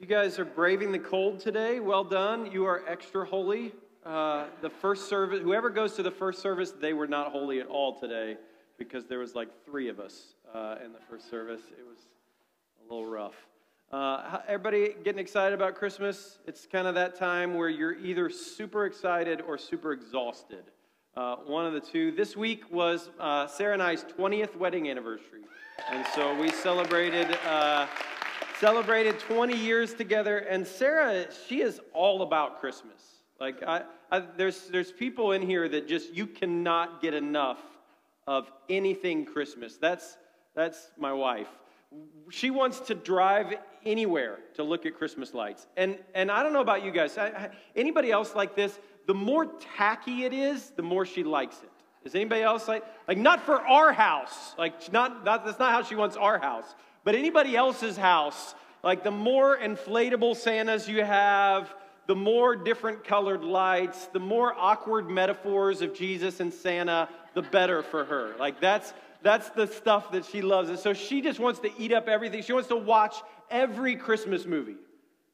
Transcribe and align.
You 0.00 0.06
guys 0.06 0.38
are 0.38 0.46
braving 0.46 0.92
the 0.92 0.98
cold 0.98 1.40
today. 1.40 1.78
Well 1.78 2.04
done. 2.04 2.50
You 2.50 2.64
are 2.64 2.82
extra 2.88 3.26
holy. 3.26 3.74
Uh, 4.02 4.46
the 4.62 4.70
first 4.70 5.10
service, 5.10 5.42
whoever 5.42 5.68
goes 5.68 5.94
to 5.96 6.02
the 6.02 6.10
first 6.10 6.40
service, 6.40 6.70
they 6.70 6.94
were 6.94 7.06
not 7.06 7.30
holy 7.32 7.60
at 7.60 7.66
all 7.66 8.00
today 8.00 8.38
because 8.78 9.04
there 9.04 9.18
was 9.18 9.34
like 9.34 9.48
three 9.66 9.90
of 9.90 10.00
us 10.00 10.36
uh, 10.54 10.76
in 10.82 10.94
the 10.94 10.98
first 11.10 11.28
service. 11.28 11.60
It 11.78 11.84
was 11.86 11.98
a 12.80 12.94
little 12.94 13.10
rough. 13.10 13.34
Uh, 13.92 14.38
everybody 14.48 14.94
getting 15.04 15.18
excited 15.18 15.52
about 15.52 15.74
Christmas? 15.74 16.38
It's 16.46 16.66
kind 16.66 16.86
of 16.86 16.94
that 16.94 17.14
time 17.14 17.52
where 17.52 17.68
you're 17.68 17.98
either 17.98 18.30
super 18.30 18.86
excited 18.86 19.42
or 19.42 19.58
super 19.58 19.92
exhausted. 19.92 20.64
Uh, 21.14 21.36
one 21.44 21.66
of 21.66 21.74
the 21.74 21.80
two. 21.80 22.10
This 22.10 22.34
week 22.38 22.72
was 22.72 23.10
uh, 23.20 23.46
Sarah 23.46 23.74
and 23.74 23.82
I's 23.82 24.06
20th 24.18 24.56
wedding 24.56 24.88
anniversary. 24.88 25.42
And 25.90 26.06
so 26.14 26.34
we 26.40 26.50
celebrated 26.50 27.36
uh, 27.46 27.86
celebrated 28.60 29.18
20 29.18 29.56
years 29.56 29.94
together. 29.94 30.38
And 30.38 30.66
Sarah, 30.66 31.26
she 31.48 31.62
is 31.62 31.80
all 31.94 32.20
about 32.20 32.60
Christmas. 32.60 33.00
Like, 33.40 33.62
I, 33.62 33.84
I, 34.12 34.22
there's, 34.36 34.68
there's 34.68 34.92
people 34.92 35.32
in 35.32 35.40
here 35.40 35.66
that 35.66 35.88
just, 35.88 36.12
you 36.12 36.26
cannot 36.26 37.00
get 37.00 37.14
enough 37.14 37.58
of 38.26 38.52
anything 38.68 39.24
Christmas. 39.24 39.78
That's, 39.78 40.18
that's 40.54 40.90
my 40.98 41.12
wife. 41.12 41.48
She 42.30 42.50
wants 42.50 42.80
to 42.80 42.94
drive 42.94 43.54
anywhere 43.86 44.38
to 44.54 44.62
look 44.62 44.84
at 44.84 44.94
Christmas 44.94 45.32
lights. 45.32 45.66
And, 45.78 45.98
and 46.14 46.30
I 46.30 46.42
don't 46.42 46.52
know 46.52 46.60
about 46.60 46.84
you 46.84 46.92
guys. 46.92 47.16
I, 47.16 47.50
anybody 47.74 48.12
else 48.12 48.34
like 48.34 48.54
this? 48.54 48.78
The 49.06 49.14
more 49.14 49.46
tacky 49.76 50.24
it 50.24 50.34
is, 50.34 50.70
the 50.76 50.82
more 50.82 51.06
she 51.06 51.24
likes 51.24 51.56
it. 51.62 51.70
Is 52.04 52.14
anybody 52.14 52.42
else 52.42 52.68
like, 52.68 52.84
like 53.08 53.18
not 53.18 53.44
for 53.44 53.60
our 53.60 53.92
house, 53.92 54.54
like 54.56 54.92
not, 54.92 55.24
not, 55.24 55.44
that's 55.44 55.58
not 55.58 55.72
how 55.72 55.82
she 55.82 55.94
wants 55.94 56.16
our 56.16 56.38
house, 56.38 56.74
but 57.04 57.14
anybody 57.14 57.56
else's 57.56 57.96
house, 57.96 58.54
like 58.82 59.04
the 59.04 59.10
more 59.10 59.58
inflatable 59.58 60.36
Santas 60.36 60.88
you 60.88 61.04
have, 61.04 61.74
the 62.06 62.16
more 62.16 62.56
different 62.56 63.04
colored 63.04 63.44
lights, 63.44 64.06
the 64.06 64.20
more 64.20 64.54
awkward 64.56 65.08
metaphors 65.08 65.80
of 65.80 65.94
Jesus 65.94 66.40
and 66.40 66.52
Santa, 66.52 67.08
the 67.34 67.42
better 67.42 67.82
for 67.82 68.04
her. 68.04 68.34
Like 68.38 68.60
that's, 68.60 68.92
that's 69.22 69.50
the 69.50 69.66
stuff 69.66 70.10
that 70.12 70.24
she 70.24 70.42
loves. 70.42 70.70
And 70.70 70.78
so 70.78 70.92
she 70.92 71.20
just 71.20 71.38
wants 71.38 71.60
to 71.60 71.70
eat 71.78 71.92
up 71.92 72.08
everything. 72.08 72.42
She 72.42 72.52
wants 72.52 72.68
to 72.68 72.76
watch 72.76 73.16
every 73.50 73.96
Christmas 73.96 74.46
movie. 74.46 74.76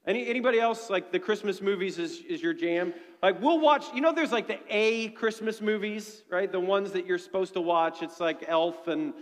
Any, 0.07 0.29
anybody 0.29 0.61
else, 0.61 0.89
like 0.89 1.11
the 1.11 1.19
Christmas 1.19 1.61
movies 1.61 1.99
is, 1.99 2.21
is 2.29 2.41
your 2.41 2.53
jam? 2.53 2.95
Like, 3.23 3.41
we'll 3.43 3.59
watch, 3.59 3.87
you 3.93 4.01
know, 4.01 4.13
there's 4.13 4.31
like 4.31 4.47
the 4.47 4.59
A 4.69 5.09
Christmas 5.09 5.61
movies, 5.61 6.23
right? 6.31 6.51
The 6.51 6.61
ones 6.61 6.93
that 6.93 7.07
you're 7.07 7.19
supposed 7.19 7.55
to 7.55 7.61
watch. 7.61 8.03
It's 8.03 8.21
like 8.21 8.45
Elf 8.47 8.87
and 8.87 9.15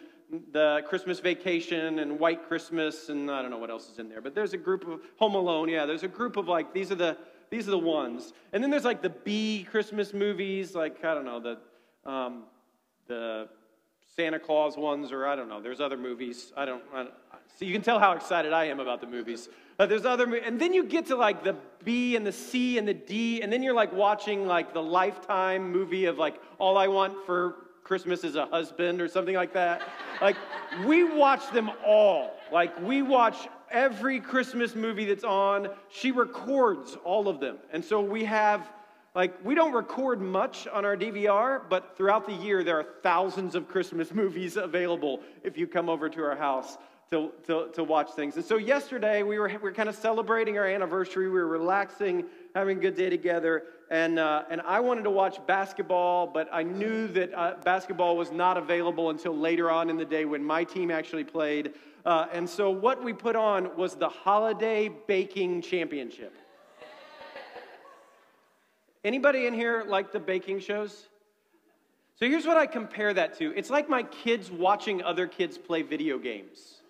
the 0.52 0.82
Christmas 0.88 1.20
Vacation 1.20 1.98
and 1.98 2.18
White 2.18 2.46
Christmas, 2.48 3.08
and 3.08 3.30
I 3.30 3.42
don't 3.42 3.50
know 3.50 3.58
what 3.58 3.70
else 3.70 3.90
is 3.90 3.98
in 3.98 4.08
there. 4.08 4.20
But 4.20 4.34
there's 4.34 4.52
a 4.52 4.58
group 4.58 4.86
of 4.86 5.00
Home 5.18 5.34
Alone, 5.34 5.68
yeah, 5.68 5.86
there's 5.86 6.02
a 6.02 6.08
group 6.08 6.36
of 6.36 6.48
like, 6.48 6.72
these 6.72 6.91
are 6.91 6.96
the, 6.96 7.16
these 7.50 7.68
are 7.68 7.72
the 7.72 7.78
ones. 7.78 8.32
And 8.52 8.62
then 8.62 8.70
there's 8.70 8.84
like 8.84 9.02
the 9.02 9.10
B 9.10 9.66
Christmas 9.70 10.12
movies, 10.12 10.74
like, 10.74 11.04
I 11.04 11.14
don't 11.14 11.24
know, 11.24 11.41
the, 11.41 12.10
um, 12.10 12.44
the 13.06 13.48
Santa 14.16 14.38
Claus 14.38 14.76
ones, 14.76 15.12
or 15.12 15.26
I 15.26 15.36
don't 15.36 15.48
know. 15.48 15.60
There's 15.60 15.80
other 15.80 15.96
movies. 15.96 16.52
I 16.56 16.64
don't, 16.64 16.82
I 16.92 17.02
don't 17.04 17.14
so 17.56 17.64
you 17.64 17.72
can 17.72 17.82
tell 17.82 18.00
how 18.00 18.12
excited 18.12 18.52
I 18.52 18.64
am 18.64 18.80
about 18.80 19.00
the 19.00 19.06
movies. 19.06 19.48
Uh, 19.78 19.86
there's 19.86 20.04
other, 20.04 20.32
and 20.36 20.60
then 20.60 20.72
you 20.72 20.84
get 20.84 21.06
to 21.06 21.16
like 21.16 21.44
the 21.44 21.56
B 21.84 22.16
and 22.16 22.26
the 22.26 22.32
C 22.32 22.78
and 22.78 22.86
the 22.86 22.94
D, 22.94 23.42
and 23.42 23.52
then 23.52 23.62
you're 23.62 23.74
like 23.74 23.92
watching 23.92 24.46
like 24.46 24.74
the 24.74 24.82
Lifetime 24.82 25.70
movie 25.70 26.06
of 26.06 26.19
like 26.19 26.41
All 26.58 26.76
I 26.76 26.88
Want 26.88 27.14
for 27.26 27.56
Christmas 27.84 28.24
is 28.24 28.34
a 28.34 28.46
Husband 28.46 29.00
or 29.00 29.08
something 29.08 29.36
like 29.36 29.52
that. 29.52 29.82
like 30.20 30.36
we 30.84 31.04
watch 31.04 31.48
them 31.52 31.70
all. 31.86 32.32
Like 32.52 32.80
we 32.82 33.02
watch 33.02 33.36
every 33.70 34.20
Christmas 34.20 34.74
movie 34.74 35.04
that's 35.04 35.24
on. 35.24 35.68
She 35.88 36.10
records 36.10 36.96
all 37.04 37.28
of 37.28 37.38
them, 37.41 37.58
and 37.72 37.84
so 37.84 38.00
we 38.00 38.24
have 38.24 38.68
like, 39.14 39.44
we 39.44 39.54
don't 39.54 39.72
record 39.72 40.20
much 40.20 40.66
on 40.66 40.84
our 40.84 40.96
DVR, 40.96 41.62
but 41.68 41.96
throughout 41.96 42.26
the 42.26 42.32
year, 42.32 42.64
there 42.64 42.81
are 42.81 42.86
thousands 43.04 43.54
of 43.54 43.69
Christmas 43.69 44.10
movies 44.14 44.56
available 44.56 45.20
if 45.44 45.56
you 45.56 45.69
come 45.69 45.88
over 45.88 46.09
to 46.09 46.22
our 46.22 46.34
house 46.34 46.78
to, 47.10 47.30
to, 47.47 47.69
to 47.75 47.84
watch 47.84 48.10
things. 48.12 48.34
And 48.34 48.44
so, 48.44 48.56
yesterday, 48.56 49.22
we 49.22 49.38
were, 49.38 49.48
we 49.48 49.56
were 49.59 49.72
kind 49.72 49.88
of 49.88 49.94
celebrating 49.94 50.59
our 50.59 50.66
anniversary. 50.66 51.28
We 51.28 51.34
were 51.34 51.47
relaxing, 51.47 52.25
having 52.54 52.78
a 52.78 52.81
good 52.81 52.94
day 52.94 53.10
together. 53.10 53.65
And, 53.91 54.19
uh, 54.19 54.44
and 54.48 54.60
I 54.62 54.81
wanted 54.81 55.03
to 55.04 55.10
watch 55.10 55.44
basketball, 55.47 56.26
but 56.26 56.48
I 56.53 56.62
knew 56.62 57.09
that 57.09 57.34
uh, 57.34 57.54
basketball 57.65 58.16
was 58.16 58.31
not 58.31 58.56
available 58.56 59.10
until 59.10 59.37
later 59.37 59.70
on 59.70 59.91
in 59.91 59.97
the 59.97 60.04
day 60.04 60.25
when 60.25 60.42
my 60.42 60.65
team 60.65 60.91
actually 60.91 61.25
played. 61.25 61.72
Uh, 62.04 62.26
and 62.32 62.48
so, 62.48 62.70
what 62.70 63.03
we 63.03 63.12
put 63.12 63.34
on 63.34 63.76
was 63.76 63.94
the 63.94 64.09
Holiday 64.09 64.91
Baking 65.06 65.62
Championship. 65.62 66.34
Anybody 69.04 69.47
in 69.47 69.54
here 69.54 69.84
like 69.86 70.12
the 70.12 70.21
baking 70.21 70.60
shows? 70.60 71.09
So 72.16 72.26
here's 72.26 72.47
what 72.47 72.56
I 72.56 72.66
compare 72.66 73.12
that 73.12 73.36
to. 73.38 73.53
It's 73.56 73.69
like 73.69 73.88
my 73.88 74.04
kids 74.04 74.50
watching 74.50 75.03
other 75.03 75.26
kids 75.26 75.59
play 75.59 75.82
video 75.82 76.19
games. 76.19 76.81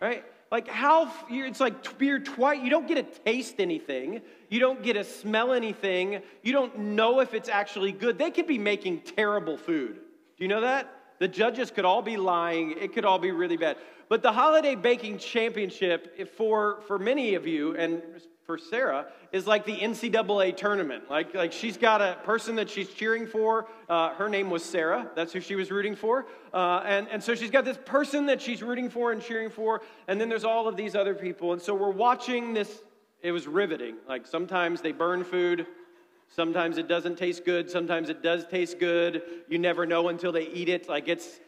Right? 0.00 0.24
Like 0.54 0.68
how 0.68 1.10
it's 1.28 1.58
like 1.58 1.98
beer 1.98 2.20
twice. 2.20 2.60
You 2.62 2.70
don't 2.70 2.86
get 2.86 2.94
to 2.94 3.20
taste 3.24 3.56
anything. 3.58 4.20
You 4.48 4.60
don't 4.60 4.84
get 4.84 4.92
to 4.92 5.02
smell 5.02 5.52
anything. 5.52 6.22
You 6.44 6.52
don't 6.52 6.78
know 6.78 7.18
if 7.18 7.34
it's 7.34 7.48
actually 7.48 7.90
good. 7.90 8.18
They 8.18 8.30
could 8.30 8.46
be 8.46 8.56
making 8.56 9.00
terrible 9.00 9.56
food. 9.56 9.94
Do 9.96 10.44
you 10.44 10.46
know 10.46 10.60
that? 10.60 10.94
The 11.18 11.26
judges 11.26 11.72
could 11.72 11.84
all 11.84 12.02
be 12.02 12.16
lying. 12.16 12.76
It 12.80 12.92
could 12.92 13.04
all 13.04 13.18
be 13.18 13.32
really 13.32 13.56
bad. 13.56 13.78
But 14.08 14.22
the 14.22 14.32
holiday 14.32 14.74
baking 14.74 15.18
championship, 15.18 16.28
for 16.36 16.80
for 16.86 16.98
many 16.98 17.34
of 17.34 17.46
you, 17.46 17.76
and 17.76 18.02
for 18.44 18.58
Sarah 18.58 19.06
is 19.32 19.46
like 19.46 19.64
the 19.64 19.76
NCAA 19.76 20.56
tournament. 20.56 21.10
Like, 21.10 21.34
like 21.34 21.52
she's 21.52 21.76
got 21.76 22.02
a 22.02 22.18
person 22.24 22.56
that 22.56 22.68
she's 22.68 22.90
cheering 22.90 23.26
for. 23.26 23.66
Uh, 23.88 24.10
her 24.14 24.28
name 24.28 24.50
was 24.50 24.62
Sarah. 24.62 25.10
That's 25.16 25.32
who 25.32 25.40
she 25.40 25.54
was 25.54 25.70
rooting 25.70 25.96
for. 25.96 26.26
Uh, 26.52 26.82
and, 26.84 27.08
and 27.08 27.22
so 27.22 27.34
she's 27.34 27.50
got 27.50 27.64
this 27.64 27.78
person 27.84 28.26
that 28.26 28.40
she's 28.40 28.62
rooting 28.62 28.90
for 28.90 29.12
and 29.12 29.22
cheering 29.22 29.50
for. 29.50 29.82
And 30.08 30.20
then 30.20 30.28
there's 30.28 30.44
all 30.44 30.68
of 30.68 30.76
these 30.76 30.94
other 30.94 31.14
people. 31.14 31.52
And 31.52 31.60
so 31.60 31.74
we're 31.74 31.90
watching 31.90 32.52
this. 32.52 32.82
It 33.22 33.32
was 33.32 33.46
riveting. 33.46 33.96
Like 34.06 34.26
sometimes 34.26 34.82
they 34.82 34.92
burn 34.92 35.24
food. 35.24 35.66
Sometimes 36.28 36.76
it 36.78 36.88
doesn't 36.88 37.16
taste 37.16 37.44
good. 37.44 37.70
Sometimes 37.70 38.10
it 38.10 38.22
does 38.22 38.46
taste 38.46 38.78
good. 38.78 39.22
You 39.48 39.58
never 39.58 39.86
know 39.86 40.08
until 40.08 40.32
they 40.32 40.48
eat 40.48 40.68
it. 40.68 40.88
Like 40.88 41.08
it's 41.08 41.40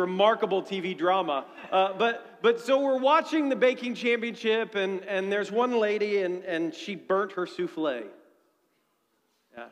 remarkable 0.00 0.62
TV 0.62 0.96
drama. 0.96 1.44
Uh, 1.70 1.92
but, 1.92 2.38
but 2.42 2.60
so 2.60 2.80
we're 2.80 2.98
watching 2.98 3.48
the 3.48 3.56
baking 3.56 3.94
championship, 3.94 4.74
and, 4.74 5.04
and 5.04 5.30
there's 5.30 5.52
one 5.52 5.78
lady, 5.78 6.22
and, 6.22 6.42
and 6.44 6.74
she 6.74 6.96
burnt 6.96 7.32
her 7.32 7.46
souffle. 7.46 8.04
Yeah. 9.56 9.66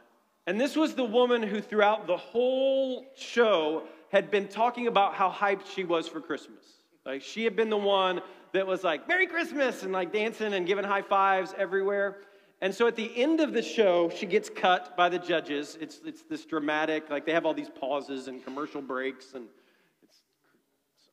And 0.46 0.60
this 0.60 0.76
was 0.76 0.94
the 0.94 1.04
woman 1.04 1.42
who, 1.42 1.60
throughout 1.60 2.06
the 2.06 2.16
whole 2.16 3.06
show, 3.16 3.84
had 4.10 4.30
been 4.30 4.48
talking 4.48 4.86
about 4.86 5.14
how 5.14 5.30
hyped 5.30 5.66
she 5.74 5.84
was 5.84 6.06
for 6.06 6.20
Christmas. 6.20 6.64
Like, 7.04 7.22
she 7.22 7.44
had 7.44 7.56
been 7.56 7.70
the 7.70 7.76
one 7.76 8.20
that 8.52 8.66
was 8.66 8.84
like, 8.84 9.08
Merry 9.08 9.26
Christmas, 9.26 9.82
and 9.82 9.92
like 9.92 10.12
dancing 10.12 10.54
and 10.54 10.66
giving 10.66 10.84
high 10.84 11.02
fives 11.02 11.54
everywhere. 11.56 12.18
And 12.60 12.74
so 12.74 12.86
at 12.88 12.96
the 12.96 13.10
end 13.16 13.40
of 13.40 13.52
the 13.52 13.62
show, 13.62 14.10
she 14.10 14.26
gets 14.26 14.50
cut 14.50 14.96
by 14.96 15.08
the 15.08 15.18
judges. 15.18 15.78
It's, 15.80 16.00
it's 16.04 16.22
this 16.22 16.44
dramatic, 16.44 17.08
like 17.08 17.24
they 17.24 17.32
have 17.32 17.46
all 17.46 17.54
these 17.54 17.70
pauses 17.70 18.26
and 18.26 18.42
commercial 18.44 18.82
breaks 18.82 19.34
and 19.34 19.46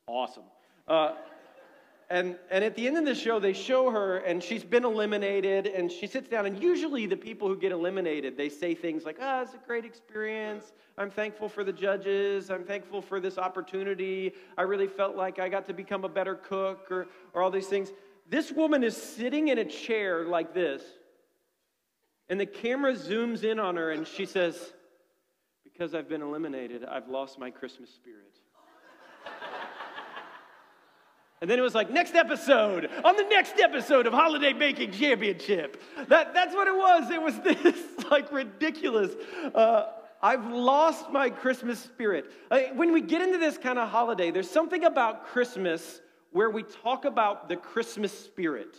awesome. 0.07 0.43
Uh, 0.87 1.13
and, 2.09 2.35
and 2.51 2.63
at 2.63 2.75
the 2.75 2.85
end 2.85 2.97
of 2.97 3.05
the 3.05 3.15
show, 3.15 3.39
they 3.39 3.53
show 3.53 3.89
her, 3.89 4.17
and 4.17 4.43
she's 4.43 4.63
been 4.63 4.85
eliminated, 4.85 5.65
and 5.65 5.91
she 5.91 6.05
sits 6.05 6.29
down. 6.29 6.45
And 6.45 6.61
usually, 6.61 7.07
the 7.07 7.17
people 7.17 7.47
who 7.47 7.57
get 7.57 7.71
eliminated, 7.71 8.37
they 8.37 8.49
say 8.49 8.75
things 8.75 9.05
like, 9.05 9.17
"Ah, 9.19 9.39
oh, 9.39 9.41
it's 9.41 9.55
a 9.55 9.59
great 9.65 9.85
experience. 9.85 10.71
I'm 10.99 11.09
thankful 11.09 11.49
for 11.49 11.63
the 11.63 11.73
judges. 11.73 12.51
I'm 12.51 12.63
thankful 12.63 13.01
for 13.01 13.19
this 13.19 13.39
opportunity. 13.39 14.33
I 14.55 14.61
really 14.63 14.87
felt 14.87 15.15
like 15.15 15.39
I 15.39 15.49
got 15.49 15.65
to 15.65 15.73
become 15.73 16.03
a 16.05 16.09
better 16.09 16.35
cook," 16.35 16.91
or, 16.91 17.07
or 17.33 17.41
all 17.41 17.49
these 17.49 17.67
things. 17.67 17.91
This 18.29 18.51
woman 18.51 18.83
is 18.83 18.95
sitting 18.95 19.47
in 19.47 19.57
a 19.57 19.65
chair 19.65 20.25
like 20.25 20.53
this, 20.53 20.83
and 22.29 22.39
the 22.39 22.45
camera 22.45 22.93
zooms 22.93 23.43
in 23.43 23.59
on 23.59 23.77
her, 23.77 23.89
and 23.89 24.07
she 24.07 24.27
says, 24.27 24.73
"Because 25.63 25.95
I've 25.95 26.07
been 26.07 26.21
eliminated, 26.21 26.85
I've 26.85 27.07
lost 27.07 27.39
my 27.39 27.49
Christmas 27.49 27.89
spirit." 27.89 28.44
And 31.45 31.49
then 31.51 31.59
it 31.59 31.61
was 31.61 31.75
like, 31.75 31.91
next 31.91 32.15
episode, 32.15 32.89
on 33.03 33.15
the 33.17 33.27
next 33.29 33.59
episode 33.59 34.07
of 34.07 34.13
Holiday 34.13 34.51
Baking 34.51 34.91
Championship. 34.91 35.79
That, 36.07 36.33
that's 36.33 36.55
what 36.55 36.67
it 36.67 36.75
was. 36.75 37.11
It 37.11 37.21
was 37.21 37.39
this 37.63 37.79
like 38.09 38.31
ridiculous. 38.31 39.11
Uh, 39.53 39.91
I've 40.23 40.47
lost 40.47 41.11
my 41.11 41.29
Christmas 41.29 41.77
spirit. 41.77 42.31
when 42.73 42.91
we 42.91 43.01
get 43.01 43.21
into 43.21 43.37
this 43.37 43.59
kind 43.59 43.77
of 43.77 43.89
holiday, 43.89 44.31
there's 44.31 44.49
something 44.49 44.85
about 44.85 45.27
Christmas 45.27 46.01
where 46.31 46.49
we 46.49 46.63
talk 46.63 47.05
about 47.05 47.47
the 47.47 47.57
Christmas 47.57 48.11
spirit. 48.11 48.77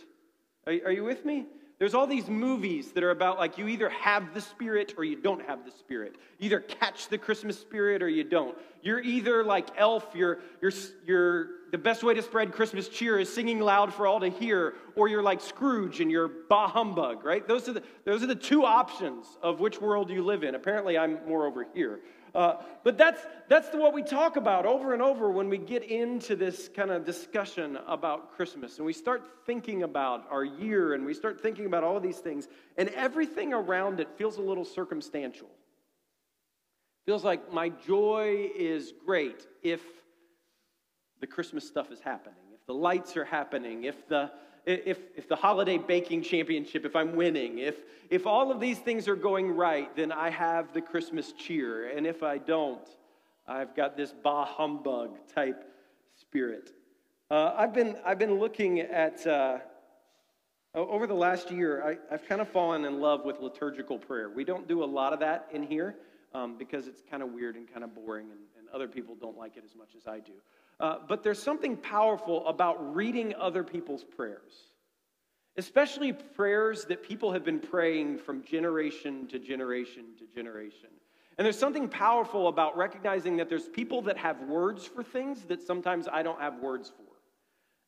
Are, 0.65 0.73
are 0.87 0.91
you 0.91 1.05
with 1.05 1.23
me? 1.23 1.45
There's 1.79 1.93
all 1.93 2.07
these 2.07 2.27
movies 2.27 2.91
that 2.93 3.03
are 3.03 3.11
about 3.11 3.37
like 3.37 3.57
you 3.57 3.67
either 3.67 3.89
have 3.89 4.33
the 4.33 4.41
spirit 4.41 4.95
or 4.97 5.03
you 5.03 5.15
don't 5.15 5.45
have 5.45 5.63
the 5.63 5.71
spirit. 5.71 6.15
You 6.39 6.47
either 6.47 6.59
catch 6.59 7.07
the 7.07 7.19
Christmas 7.19 7.59
spirit 7.59 8.01
or 8.01 8.09
you 8.09 8.23
don't. 8.23 8.57
You're 8.81 9.01
either 9.01 9.43
like 9.43 9.67
Elf, 9.77 10.07
you're, 10.15 10.39
you're, 10.59 10.71
you're 11.05 11.47
the 11.71 11.77
best 11.77 12.03
way 12.03 12.13
to 12.13 12.21
spread 12.21 12.51
Christmas 12.51 12.87
cheer 12.87 13.19
is 13.19 13.31
singing 13.31 13.59
loud 13.59 13.93
for 13.93 14.07
all 14.07 14.19
to 14.19 14.29
hear, 14.29 14.75
or 14.95 15.07
you're 15.07 15.21
like 15.21 15.41
Scrooge 15.41 15.99
and 15.99 16.09
you're 16.09 16.29
bah 16.49 16.67
humbug, 16.67 17.23
right? 17.23 17.47
Those 17.47 17.67
are 17.69 17.73
the, 17.73 17.83
those 18.05 18.23
are 18.23 18.27
the 18.27 18.35
two 18.35 18.63
options 18.63 19.37
of 19.43 19.59
which 19.59 19.79
world 19.79 20.09
you 20.09 20.23
live 20.23 20.43
in. 20.43 20.55
Apparently, 20.55 20.97
I'm 20.97 21.19
more 21.27 21.45
over 21.45 21.67
here. 21.75 21.99
Uh, 22.35 22.55
but 22.83 22.97
that's, 22.97 23.21
that's 23.47 23.67
what 23.73 23.93
we 23.93 24.03
talk 24.03 24.35
about 24.35 24.65
over 24.65 24.93
and 24.93 25.01
over 25.01 25.31
when 25.31 25.49
we 25.49 25.57
get 25.57 25.83
into 25.83 26.35
this 26.35 26.69
kind 26.75 26.91
of 26.91 27.05
discussion 27.05 27.77
about 27.87 28.35
Christmas. 28.35 28.77
And 28.77 28.85
we 28.85 28.93
start 28.93 29.23
thinking 29.45 29.83
about 29.83 30.25
our 30.29 30.43
year 30.43 30.93
and 30.93 31.05
we 31.05 31.13
start 31.13 31.41
thinking 31.41 31.65
about 31.65 31.83
all 31.83 31.99
these 31.99 32.17
things. 32.17 32.47
And 32.77 32.89
everything 32.89 33.53
around 33.53 33.99
it 33.99 34.09
feels 34.17 34.37
a 34.37 34.41
little 34.41 34.65
circumstantial. 34.65 35.49
Feels 37.05 37.23
like 37.23 37.53
my 37.53 37.69
joy 37.69 38.49
is 38.57 38.93
great 39.05 39.47
if 39.63 39.81
the 41.21 41.27
Christmas 41.27 41.65
stuff 41.65 41.91
is 41.91 41.99
happening, 41.99 42.35
if 42.53 42.65
the 42.65 42.73
lights 42.73 43.15
are 43.17 43.25
happening, 43.25 43.85
if 43.85 44.07
the 44.07 44.29
if, 44.67 44.99
if 45.15 45.29
the 45.29 45.35
holiday 45.35 45.77
baking 45.77 46.23
championship, 46.23 46.85
if 46.85 46.95
I'm 46.95 47.15
winning, 47.15 47.59
if, 47.59 47.75
if 48.09 48.27
all 48.27 48.51
of 48.51 48.59
these 48.59 48.77
things 48.77 49.07
are 49.07 49.15
going 49.15 49.51
right, 49.51 49.93
then 49.95 50.11
I 50.11 50.29
have 50.29 50.73
the 50.73 50.81
Christmas 50.81 51.31
cheer. 51.31 51.89
And 51.95 52.05
if 52.05 52.21
I 52.21 52.37
don't, 52.37 52.87
I've 53.47 53.73
got 53.75 53.95
this 53.95 54.13
bah 54.23 54.45
humbug 54.45 55.17
type 55.33 55.63
spirit. 56.15 56.71
Uh, 57.31 57.53
I've, 57.57 57.73
been, 57.73 57.95
I've 58.05 58.19
been 58.19 58.39
looking 58.39 58.81
at, 58.81 59.25
uh, 59.25 59.59
over 60.75 61.07
the 61.07 61.13
last 61.13 61.49
year, 61.49 61.81
I, 61.83 62.11
have 62.11 62.27
kind 62.27 62.41
of 62.41 62.49
fallen 62.49 62.83
in 62.83 62.99
love 62.99 63.23
with 63.23 63.39
liturgical 63.39 63.97
prayer. 63.97 64.29
We 64.29 64.43
don't 64.43 64.67
do 64.67 64.83
a 64.83 64.85
lot 64.85 65.13
of 65.13 65.19
that 65.21 65.47
in 65.53 65.63
here 65.63 65.95
um, 66.33 66.57
because 66.57 66.87
it's 66.87 67.01
kind 67.09 67.23
of 67.23 67.31
weird 67.31 67.55
and 67.55 67.71
kind 67.71 67.85
of 67.85 67.95
boring, 67.95 68.27
and, 68.31 68.39
and 68.59 68.67
other 68.73 68.89
people 68.89 69.15
don't 69.15 69.37
like 69.37 69.55
it 69.55 69.63
as 69.63 69.75
much 69.75 69.89
as 69.95 70.07
I 70.07 70.19
do. 70.19 70.33
Uh, 70.79 70.97
but 71.07 71.23
there's 71.23 71.41
something 71.41 71.75
powerful 71.75 72.47
about 72.47 72.95
reading 72.95 73.33
other 73.39 73.63
people's 73.63 74.03
prayers, 74.03 74.71
especially 75.57 76.13
prayers 76.13 76.85
that 76.85 77.01
people 77.01 77.33
have 77.33 77.43
been 77.43 77.59
praying 77.59 78.17
from 78.17 78.43
generation 78.43 79.27
to 79.27 79.39
generation 79.39 80.05
to 80.19 80.25
generation. 80.35 80.89
And 81.37 81.45
there's 81.45 81.57
something 81.57 81.87
powerful 81.87 82.47
about 82.47 82.77
recognizing 82.77 83.37
that 83.37 83.49
there's 83.49 83.67
people 83.67 84.01
that 84.03 84.17
have 84.17 84.41
words 84.41 84.85
for 84.85 85.03
things 85.03 85.43
that 85.43 85.61
sometimes 85.61 86.07
I 86.07 86.23
don't 86.23 86.39
have 86.39 86.59
words 86.59 86.91
for. 86.95 87.06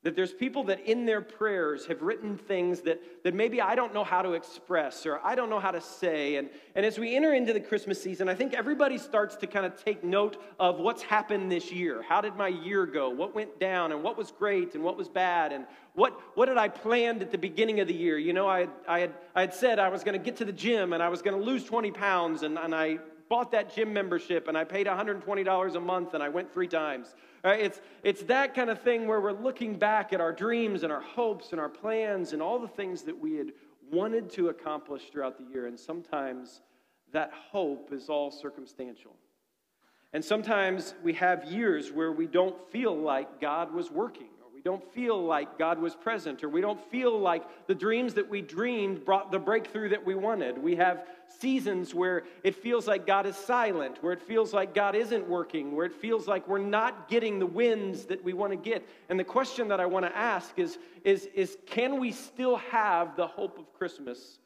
That 0.03 0.15
there's 0.15 0.31
people 0.31 0.63
that 0.65 0.79
in 0.89 1.05
their 1.05 1.19
prayers 1.19 1.85
have 1.87 2.01
written 2.01 2.37
things 2.37 2.79
that, 2.81 3.01
that 3.25 3.33
maybe 3.33 3.61
I 3.61 3.75
don't 3.75 3.93
know 3.93 4.05
how 4.05 4.21
to 4.21 4.31
express 4.31 5.05
or 5.05 5.19
I 5.25 5.35
don't 5.35 5.49
know 5.49 5.59
how 5.59 5.71
to 5.71 5.81
say. 5.81 6.37
And, 6.37 6.49
and 6.73 6.85
as 6.85 6.97
we 6.97 7.17
enter 7.17 7.33
into 7.33 7.51
the 7.51 7.59
Christmas 7.59 8.01
season, 8.01 8.29
I 8.29 8.33
think 8.33 8.53
everybody 8.53 8.97
starts 8.97 9.35
to 9.37 9.47
kind 9.47 9.65
of 9.65 9.83
take 9.83 10.01
note 10.01 10.41
of 10.57 10.79
what's 10.79 11.01
happened 11.01 11.51
this 11.51 11.69
year. 11.69 12.01
How 12.01 12.21
did 12.21 12.37
my 12.37 12.47
year 12.47 12.85
go? 12.85 13.09
What 13.09 13.35
went 13.35 13.59
down? 13.59 13.91
And 13.91 14.01
what 14.01 14.17
was 14.17 14.31
great 14.31 14.73
and 14.73 14.85
what 14.85 14.95
was 14.95 15.09
bad? 15.09 15.51
And 15.51 15.65
what, 15.95 16.17
what 16.35 16.45
did 16.45 16.57
I 16.57 16.69
planned 16.69 17.21
at 17.21 17.31
the 17.31 17.37
beginning 17.37 17.81
of 17.81 17.89
the 17.89 17.93
year? 17.93 18.17
You 18.17 18.31
know, 18.31 18.47
I, 18.47 18.69
I, 18.87 18.99
had, 19.01 19.13
I 19.35 19.41
had 19.41 19.53
said 19.53 19.79
I 19.79 19.89
was 19.89 20.05
going 20.05 20.17
to 20.17 20.23
get 20.23 20.37
to 20.37 20.45
the 20.45 20.53
gym 20.53 20.93
and 20.93 21.03
I 21.03 21.09
was 21.09 21.21
going 21.21 21.37
to 21.37 21.45
lose 21.45 21.65
20 21.65 21.91
pounds, 21.91 22.43
and, 22.43 22.57
and 22.57 22.73
I 22.73 22.99
bought 23.29 23.51
that 23.51 23.73
gym 23.75 23.93
membership 23.93 24.47
and 24.47 24.57
I 24.57 24.63
paid 24.63 24.87
$120 24.87 25.75
a 25.75 25.79
month 25.79 26.13
and 26.15 26.23
I 26.23 26.29
went 26.29 26.51
three 26.51 26.67
times. 26.67 27.15
Right? 27.43 27.59
It's, 27.61 27.81
it's 28.03 28.23
that 28.23 28.53
kind 28.53 28.69
of 28.69 28.81
thing 28.81 29.07
where 29.07 29.21
we're 29.21 29.31
looking 29.31 29.77
back 29.77 30.11
at 30.11 30.19
our 30.19 30.33
dreams 30.33 30.83
and 30.83 30.91
our 30.91 31.01
hopes 31.01 31.51
and 31.51 31.59
our 31.59 31.69
plans 31.69 32.33
and 32.33 32.41
all 32.41 32.59
the 32.59 32.67
things 32.67 33.03
that 33.03 33.17
we 33.17 33.35
had 33.35 33.53
wanted 33.91 34.29
to 34.31 34.49
accomplish 34.49 35.03
throughout 35.11 35.37
the 35.37 35.45
year. 35.45 35.67
And 35.67 35.79
sometimes 35.79 36.61
that 37.13 37.31
hope 37.33 37.91
is 37.93 38.09
all 38.09 38.29
circumstantial. 38.29 39.15
And 40.11 40.23
sometimes 40.23 40.95
we 41.03 41.13
have 41.13 41.45
years 41.45 41.91
where 41.91 42.11
we 42.11 42.27
don't 42.27 42.55
feel 42.71 42.95
like 42.95 43.39
God 43.39 43.73
was 43.73 43.91
working 43.91 44.29
we 44.59 44.63
don't 44.63 44.83
feel 44.93 45.23
like 45.23 45.57
God 45.57 45.79
was 45.79 45.95
present, 45.95 46.43
or 46.43 46.49
we 46.49 46.59
don't 46.59 46.81
feel 46.91 47.17
like 47.17 47.45
the 47.67 47.73
dreams 47.73 48.13
that 48.15 48.29
we 48.29 48.41
dreamed 48.41 49.05
brought 49.05 49.31
the 49.31 49.39
breakthrough 49.39 49.87
that 49.87 50.05
we 50.05 50.15
wanted. 50.15 50.57
We 50.57 50.75
have 50.75 51.05
seasons 51.39 51.95
where 51.95 52.23
it 52.43 52.55
feels 52.55 52.85
like 52.85 53.07
God 53.07 53.25
is 53.25 53.37
silent, 53.37 54.03
where 54.03 54.11
it 54.11 54.21
feels 54.21 54.53
like 54.53 54.75
God 54.75 54.95
isn't 54.95 55.25
working, 55.29 55.73
where 55.73 55.85
it 55.85 55.93
feels 55.93 56.27
like 56.27 56.45
we're 56.45 56.57
not 56.57 57.07
getting 57.07 57.39
the 57.39 57.45
wins 57.45 58.03
that 58.07 58.21
we 58.21 58.33
want 58.33 58.51
to 58.51 58.57
get. 58.57 58.85
And 59.07 59.17
the 59.17 59.23
question 59.23 59.69
that 59.69 59.79
I 59.79 59.85
want 59.85 60.05
to 60.05 60.17
ask 60.17 60.59
is, 60.59 60.77
is, 61.05 61.29
is 61.33 61.55
can 61.65 61.97
we 61.97 62.11
still 62.11 62.57
have 62.57 63.15
the 63.15 63.27
hope 63.27 63.57
of 63.59 63.71
Christmas 63.71 64.39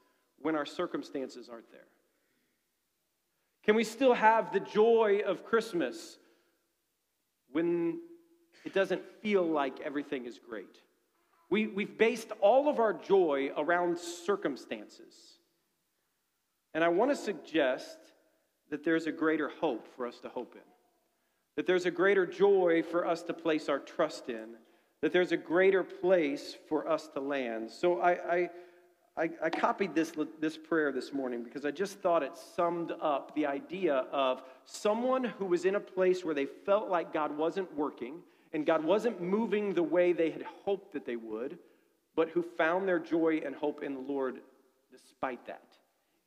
when 0.44 0.56
our 0.56 0.68
circumstances 0.68 1.50
aren't 1.50 1.71
there? 1.71 1.88
Can 3.63 3.74
we 3.74 3.83
still 3.83 4.13
have 4.13 4.54
the 4.54 4.60
joy 4.60 5.21
of 5.25 5.44
Christmas 5.44 6.19
when 7.51 8.00
it 8.65 8.74
doesn't 8.74 9.04
feel 9.21 9.44
like 9.44 9.80
everything 9.81 10.25
is 10.25 10.39
great. 10.39 10.80
We, 11.50 11.68
we've 11.68 11.98
based 11.98 12.31
all 12.42 12.69
of 12.69 12.80
our 12.80 12.94
joy 12.94 13.51
around 13.56 13.98
circumstances. 13.98 15.13
And 16.74 16.83
I 16.83 16.88
want 16.88 17.12
to 17.12 17.15
suggest 17.15 17.98
that 18.69 18.83
there's 18.83 19.06
a 19.06 19.12
greater 19.12 19.50
hope 19.50 19.88
for 19.95 20.07
us 20.07 20.19
to 20.21 20.30
hope 20.30 20.56
in, 20.56 20.62
that 21.56 21.68
there's 21.68 21.86
a 21.86 21.92
greater 21.92 22.25
joy 22.25 22.81
for 22.81 23.06
us 23.06 23.21
to 23.24 23.33
place 23.33 23.69
our 23.69 23.80
trust 23.80 24.30
in, 24.30 24.56
that 25.01 25.12
there's 25.12 25.31
a 25.31 25.38
greater 25.38 25.83
place 25.83 26.56
for 26.68 26.89
us 26.89 27.07
to 27.10 27.19
land. 27.19 27.69
So 27.69 28.01
I, 28.01 28.50
I, 29.15 29.30
I, 29.44 29.50
copied 29.51 29.94
this, 29.94 30.13
this 30.39 30.57
prayer 30.57 30.92
this 30.92 31.13
morning 31.13 31.44
because 31.44 31.65
I 31.65 31.71
just 31.71 32.00
thought 32.00 32.24
it 32.24 32.36
summed 32.56 32.94
up 33.00 33.36
the 33.36 33.45
idea 33.45 34.06
of 34.12 34.42
someone 34.65 35.25
who 35.25 35.45
was 35.45 35.65
in 35.65 35.75
a 35.75 35.80
place 35.80 36.25
where 36.25 36.33
they 36.33 36.48
felt 36.48 36.89
like 36.89 37.13
God 37.13 37.38
wasn't 37.38 37.71
working 37.75 38.21
and 38.53 38.65
God 38.65 38.83
wasn't 38.83 39.21
moving 39.21 39.73
the 39.73 39.83
way 39.83 40.13
they 40.13 40.29
had 40.29 40.44
hoped 40.63 40.94
that 40.94 41.05
they 41.05 41.15
would, 41.15 41.57
but 42.15 42.29
who 42.29 42.44
found 42.44 42.88
their 42.88 43.00
joy 43.00 43.41
and 43.44 43.55
hope 43.55 43.83
in 43.83 43.94
the 43.95 44.00
Lord 44.00 44.41
despite 44.91 45.45
that. 45.47 45.63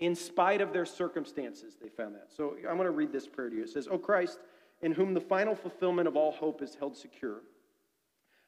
In 0.01 0.15
spite 0.15 0.61
of 0.61 0.73
their 0.73 0.85
circumstances, 0.85 1.77
they 1.81 1.89
found 1.89 2.15
that. 2.17 2.29
So 2.37 2.57
I'm 2.69 2.77
going 2.77 2.87
to 2.87 2.91
read 2.91 3.13
this 3.13 3.27
prayer 3.27 3.49
to 3.49 3.57
you. 3.57 3.63
It 3.63 3.71
says, 3.71 3.89
O 3.89 3.97
Christ, 3.97 4.41
in 4.83 4.93
whom 4.93 5.15
the 5.15 5.21
final 5.21 5.55
fulfillment 5.55 6.09
of 6.09 6.17
all 6.17 6.33
hope 6.33 6.61
is 6.61 6.75
held 6.75 6.97
secure, 6.97 7.41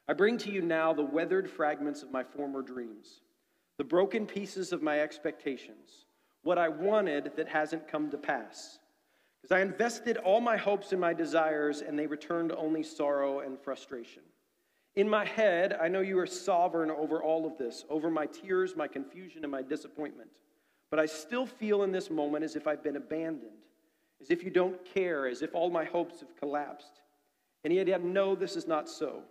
I 0.07 0.13
bring 0.13 0.37
to 0.39 0.51
you 0.51 0.61
now 0.61 0.93
the 0.93 1.03
weathered 1.03 1.49
fragments 1.49 2.03
of 2.03 2.11
my 2.11 2.23
former 2.23 2.61
dreams, 2.61 3.21
the 3.77 3.83
broken 3.83 4.25
pieces 4.25 4.73
of 4.73 4.83
my 4.83 4.99
expectations, 4.99 6.05
what 6.43 6.57
I 6.57 6.67
wanted 6.67 7.31
that 7.35 7.47
hasn't 7.47 7.87
come 7.87 8.09
to 8.11 8.17
pass. 8.17 8.79
Because 9.41 9.55
I 9.55 9.61
invested 9.61 10.17
all 10.17 10.41
my 10.41 10.57
hopes 10.57 10.91
and 10.91 10.99
my 10.99 11.13
desires, 11.13 11.81
and 11.81 11.97
they 11.97 12.07
returned 12.07 12.51
only 12.51 12.83
sorrow 12.83 13.39
and 13.39 13.57
frustration. 13.59 14.23
In 14.95 15.07
my 15.07 15.23
head, 15.23 15.77
I 15.79 15.87
know 15.87 16.01
you 16.01 16.19
are 16.19 16.25
sovereign 16.25 16.91
over 16.91 17.23
all 17.23 17.45
of 17.45 17.57
this, 17.57 17.85
over 17.89 18.09
my 18.09 18.25
tears, 18.25 18.75
my 18.75 18.87
confusion, 18.87 19.43
and 19.43 19.51
my 19.51 19.61
disappointment. 19.61 20.29
But 20.89 20.99
I 20.99 21.05
still 21.05 21.45
feel 21.45 21.83
in 21.83 21.91
this 21.91 22.09
moment 22.09 22.43
as 22.43 22.55
if 22.55 22.67
I've 22.67 22.83
been 22.83 22.97
abandoned, 22.97 23.51
as 24.19 24.29
if 24.29 24.43
you 24.43 24.49
don't 24.49 24.83
care, 24.93 25.27
as 25.27 25.41
if 25.41 25.53
all 25.53 25.69
my 25.69 25.85
hopes 25.85 26.19
have 26.19 26.35
collapsed. 26.35 27.01
And 27.63 27.73
yet 27.73 27.87
I 27.93 27.97
know 27.97 28.35
this 28.35 28.55
is 28.55 28.67
not 28.67 28.89
so. 28.89 29.21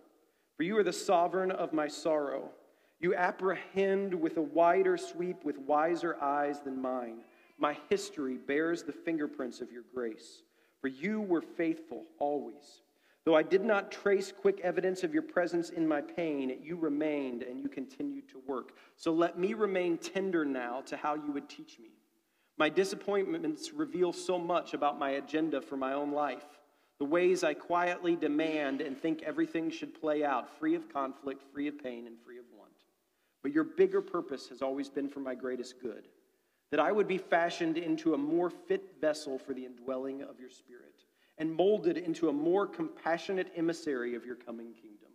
For 0.55 0.63
you 0.63 0.77
are 0.77 0.83
the 0.83 0.93
sovereign 0.93 1.51
of 1.51 1.73
my 1.73 1.87
sorrow. 1.87 2.49
You 2.99 3.15
apprehend 3.15 4.13
with 4.13 4.37
a 4.37 4.41
wider 4.41 4.97
sweep, 4.97 5.43
with 5.43 5.57
wiser 5.59 6.17
eyes 6.21 6.61
than 6.61 6.81
mine. 6.81 7.19
My 7.59 7.77
history 7.89 8.37
bears 8.37 8.83
the 8.83 8.93
fingerprints 8.93 9.59
of 9.59 9.71
your 9.71 9.83
grace, 9.93 10.43
for 10.79 10.87
you 10.87 11.19
were 11.19 11.41
faithful 11.41 12.05
always. 12.17 12.81
Though 13.25 13.35
I 13.35 13.43
did 13.43 13.65
not 13.65 13.91
trace 13.91 14.31
quick 14.31 14.61
evidence 14.61 15.03
of 15.03 15.13
your 15.13 15.23
presence 15.23 15.69
in 15.69 15.85
my 15.85 15.99
pain, 15.99 16.57
you 16.63 16.77
remained 16.77 17.43
and 17.43 17.59
you 17.59 17.67
continued 17.67 18.29
to 18.29 18.41
work. 18.47 18.71
So 18.95 19.11
let 19.11 19.37
me 19.37 19.53
remain 19.53 19.97
tender 19.97 20.45
now 20.45 20.81
to 20.85 20.95
how 20.95 21.15
you 21.15 21.31
would 21.33 21.49
teach 21.49 21.77
me. 21.79 21.89
My 22.57 22.69
disappointments 22.69 23.73
reveal 23.73 24.13
so 24.13 24.39
much 24.39 24.73
about 24.73 24.97
my 24.97 25.11
agenda 25.11 25.61
for 25.61 25.75
my 25.75 25.93
own 25.93 26.11
life, 26.11 26.45
the 26.97 27.05
ways 27.05 27.43
I 27.43 27.53
quietly 27.53 28.15
demand 28.15 28.81
and 28.81 28.97
think 28.97 29.21
everything 29.23 29.69
should 29.69 29.99
play 29.99 30.23
out, 30.23 30.57
free 30.59 30.75
of 30.75 30.91
conflict, 30.91 31.43
free 31.53 31.67
of 31.67 31.81
pain, 31.81 32.07
and 32.07 32.17
free 32.25 32.37
of 32.37 32.45
want. 32.57 32.71
But 33.43 33.53
your 33.53 33.63
bigger 33.63 34.01
purpose 34.01 34.47
has 34.47 34.61
always 34.61 34.89
been 34.89 35.09
for 35.09 35.19
my 35.19 35.35
greatest 35.35 35.81
good 35.81 36.07
that 36.71 36.79
I 36.79 36.91
would 36.91 37.07
be 37.07 37.17
fashioned 37.17 37.77
into 37.77 38.13
a 38.13 38.17
more 38.17 38.49
fit 38.49 38.95
vessel 39.01 39.39
for 39.39 39.53
the 39.53 39.65
indwelling 39.65 40.21
of 40.21 40.39
your 40.39 40.49
Spirit, 40.49 41.03
and 41.37 41.53
molded 41.53 41.97
into 41.97 42.29
a 42.29 42.33
more 42.33 42.67
compassionate 42.67 43.51
emissary 43.55 44.15
of 44.15 44.25
your 44.25 44.35
coming 44.35 44.73
kingdom. 44.73 45.09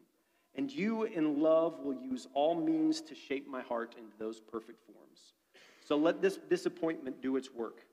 And 0.56 0.70
you, 0.70 1.04
in 1.04 1.40
love, 1.40 1.80
will 1.80 2.00
use 2.00 2.28
all 2.32 2.54
means 2.54 3.00
to 3.02 3.14
shape 3.14 3.48
my 3.48 3.60
heart 3.60 3.94
into 3.98 4.16
those 4.18 4.40
perfect 4.40 4.80
forms. 4.86 5.34
So 5.84 5.96
let 5.96 6.22
this 6.22 6.38
disappointment 6.48 7.20
do 7.20 7.36
its 7.36 7.52
work. 7.52 7.84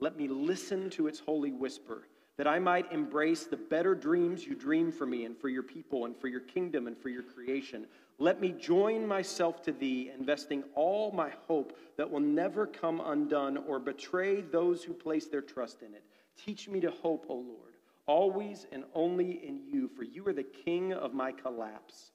Let 0.00 0.16
me 0.16 0.28
listen 0.28 0.90
to 0.90 1.06
its 1.06 1.18
holy 1.18 1.52
whisper, 1.52 2.08
that 2.36 2.46
I 2.46 2.58
might 2.58 2.92
embrace 2.92 3.44
the 3.44 3.56
better 3.56 3.94
dreams 3.94 4.46
you 4.46 4.54
dream 4.54 4.92
for 4.92 5.06
me 5.06 5.24
and 5.24 5.36
for 5.36 5.48
your 5.48 5.62
people 5.62 6.04
and 6.04 6.16
for 6.16 6.28
your 6.28 6.40
kingdom 6.40 6.86
and 6.86 6.96
for 6.96 7.08
your 7.08 7.22
creation. 7.22 7.86
Let 8.20 8.40
me 8.40 8.50
join 8.50 9.06
myself 9.06 9.62
to 9.62 9.72
thee, 9.72 10.10
investing 10.12 10.64
all 10.74 11.12
my 11.12 11.30
hope 11.46 11.78
that 11.96 12.10
will 12.10 12.20
never 12.20 12.66
come 12.66 13.00
undone 13.00 13.56
or 13.56 13.78
betray 13.78 14.40
those 14.40 14.82
who 14.82 14.92
place 14.92 15.26
their 15.26 15.40
trust 15.40 15.82
in 15.82 15.94
it. 15.94 16.04
Teach 16.36 16.68
me 16.68 16.80
to 16.80 16.90
hope, 16.90 17.26
O 17.28 17.34
Lord, 17.34 17.76
always 18.06 18.66
and 18.72 18.84
only 18.92 19.46
in 19.46 19.60
you, 19.64 19.88
for 19.88 20.02
you 20.02 20.26
are 20.26 20.32
the 20.32 20.42
king 20.42 20.92
of 20.92 21.14
my 21.14 21.30
collapse. 21.30 22.10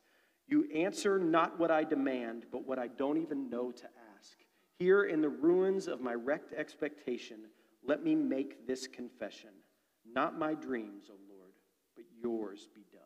You 0.48 0.70
answer 0.76 1.18
not 1.18 1.58
what 1.58 1.72
I 1.72 1.86
demand, 1.86 2.48
but 2.52 2.68
what 2.68 2.80
I 2.80 2.88
don't 2.88 3.18
even 3.18 3.50
know 3.50 3.72
to 3.72 3.86
ask. 4.18 4.38
Here 4.78 5.06
in 5.06 5.22
the 5.22 5.30
ruins 5.30 5.88
of 5.88 6.02
my 6.02 6.14
wrecked 6.14 6.54
expectation, 6.54 7.46
let 7.86 8.04
me 8.04 8.14
make 8.14 8.68
this 8.68 8.88
confession. 8.88 9.52
Not 10.06 10.38
my 10.38 10.54
dreams, 10.54 11.06
O 11.10 11.16
Lord, 11.34 11.54
but 11.96 12.06
yours 12.22 12.68
be 12.74 12.86
done. 12.92 13.02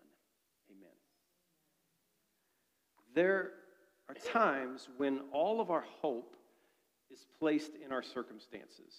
Amen. 0.71 0.89
There 3.17 3.53
are 4.09 4.13
times 4.13 4.89
when 4.97 5.21
all 5.31 5.59
of 5.59 5.71
our 5.71 5.83
hope 6.01 6.35
is 7.09 7.25
placed 7.39 7.71
in 7.83 7.91
our 7.91 8.03
circumstances. 8.03 8.93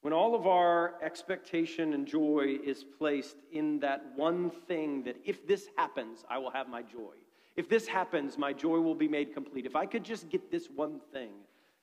When 0.00 0.14
all 0.14 0.34
of 0.34 0.46
our 0.46 0.94
expectation 1.02 1.92
and 1.92 2.06
joy 2.06 2.56
is 2.64 2.82
placed 2.82 3.36
in 3.52 3.78
that 3.80 4.06
one 4.16 4.48
thing 4.48 5.02
that 5.02 5.16
if 5.22 5.46
this 5.46 5.68
happens, 5.76 6.24
I 6.30 6.38
will 6.38 6.50
have 6.50 6.70
my 6.70 6.80
joy. 6.80 7.12
If 7.56 7.68
this 7.68 7.86
happens, 7.86 8.38
my 8.38 8.54
joy 8.54 8.78
will 8.78 8.94
be 8.94 9.06
made 9.06 9.34
complete. 9.34 9.66
If 9.66 9.76
I 9.76 9.84
could 9.84 10.02
just 10.02 10.30
get 10.30 10.50
this 10.50 10.68
one 10.74 10.98
thing, 11.12 11.32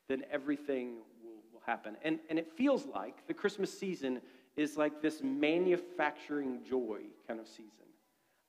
then 0.09 0.23
everything 0.31 0.95
will, 1.23 1.43
will 1.53 1.61
happen. 1.67 1.97
And, 2.01 2.17
and 2.31 2.39
it 2.39 2.51
feels 2.57 2.87
like 2.87 3.27
the 3.27 3.35
Christmas 3.35 3.71
season 3.71 4.21
is 4.55 4.75
like 4.75 5.03
this 5.03 5.21
manufacturing 5.21 6.61
joy 6.67 7.01
kind 7.27 7.39
of 7.39 7.47
season. 7.47 7.86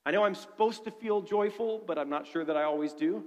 I 0.09 0.11
know 0.11 0.25
I'm 0.25 0.35
supposed 0.35 0.85
to 0.85 0.91
feel 0.91 1.21
joyful, 1.21 1.83
but 1.87 1.99
I'm 1.99 2.09
not 2.09 2.27
sure 2.27 2.43
that 2.43 2.57
I 2.57 2.62
always 2.62 2.95
do. 2.95 3.25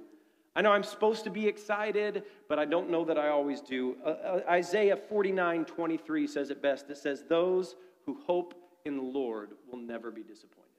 I 0.55 0.63
know 0.63 0.71
I'm 0.71 0.81
supposed 0.81 1.23
to 1.25 1.29
be 1.29 1.47
excited, 1.47 2.23
but 2.49 2.57
I 2.57 2.65
don't 2.65 2.89
know 2.89 3.05
that 3.05 3.19
I 3.19 3.29
always 3.29 3.61
do. 3.61 3.97
Uh, 4.03 4.09
uh, 4.09 4.41
Isaiah 4.49 4.97
49 4.97 5.65
23 5.65 6.25
says 6.25 6.49
it 6.49 6.59
best. 6.59 6.89
It 6.89 6.97
says, 6.97 7.23
Those 7.29 7.75
who 8.07 8.17
hope 8.25 8.55
in 8.83 8.97
the 8.97 9.03
Lord 9.03 9.51
will 9.71 9.77
never 9.77 10.09
be 10.09 10.23
disappointed. 10.23 10.71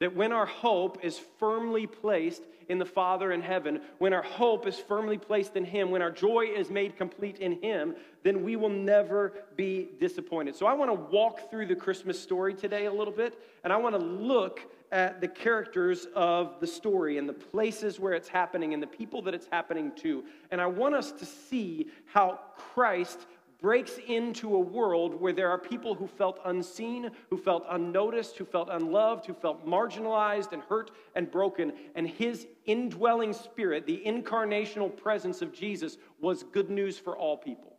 That 0.00 0.16
when 0.16 0.32
our 0.32 0.46
hope 0.46 0.98
is 1.04 1.16
firmly 1.38 1.86
placed 1.86 2.42
in 2.68 2.78
the 2.78 2.84
Father 2.84 3.32
in 3.32 3.42
heaven, 3.42 3.80
when 3.98 4.12
our 4.12 4.22
hope 4.22 4.66
is 4.66 4.78
firmly 4.78 5.18
placed 5.18 5.56
in 5.56 5.64
Him, 5.64 5.90
when 5.90 6.02
our 6.02 6.10
joy 6.10 6.46
is 6.54 6.70
made 6.70 6.96
complete 6.96 7.38
in 7.38 7.60
Him, 7.62 7.94
then 8.22 8.42
we 8.42 8.56
will 8.56 8.68
never 8.68 9.32
be 9.56 9.90
disappointed. 10.00 10.54
So 10.54 10.66
I 10.66 10.72
want 10.72 10.90
to 10.90 11.16
walk 11.16 11.50
through 11.50 11.66
the 11.66 11.76
Christmas 11.76 12.20
story 12.20 12.54
today 12.54 12.86
a 12.86 12.92
little 12.92 13.12
bit, 13.12 13.38
and 13.64 13.72
I 13.72 13.76
want 13.76 13.98
to 13.98 14.04
look 14.04 14.60
at 14.92 15.22
the 15.22 15.28
characters 15.28 16.06
of 16.14 16.60
the 16.60 16.66
story 16.66 17.16
and 17.16 17.26
the 17.28 17.32
places 17.32 17.98
where 17.98 18.12
it's 18.12 18.28
happening 18.28 18.74
and 18.74 18.82
the 18.82 18.86
people 18.86 19.22
that 19.22 19.32
it's 19.32 19.48
happening 19.50 19.90
to. 19.96 20.22
And 20.50 20.60
I 20.60 20.66
want 20.66 20.94
us 20.94 21.12
to 21.12 21.24
see 21.24 21.88
how 22.04 22.40
Christ 22.56 23.20
breaks 23.62 23.98
into 24.08 24.56
a 24.56 24.60
world 24.60 25.18
where 25.18 25.32
there 25.32 25.48
are 25.48 25.56
people 25.56 25.94
who 25.94 26.08
felt 26.08 26.40
unseen, 26.44 27.10
who 27.30 27.38
felt 27.38 27.64
unnoticed, 27.70 28.36
who 28.36 28.44
felt 28.44 28.68
unloved, 28.70 29.24
who 29.24 29.32
felt 29.32 29.64
marginalized 29.64 30.52
and 30.52 30.62
hurt 30.64 30.90
and 31.14 31.30
broken. 31.30 31.72
And 31.94 32.08
his 32.08 32.48
indwelling 32.66 33.32
spirit, 33.32 33.86
the 33.86 34.02
incarnational 34.04 34.94
presence 34.94 35.40
of 35.40 35.52
Jesus, 35.52 35.96
was 36.20 36.42
good 36.42 36.70
news 36.70 36.98
for 36.98 37.16
all 37.16 37.36
people. 37.36 37.76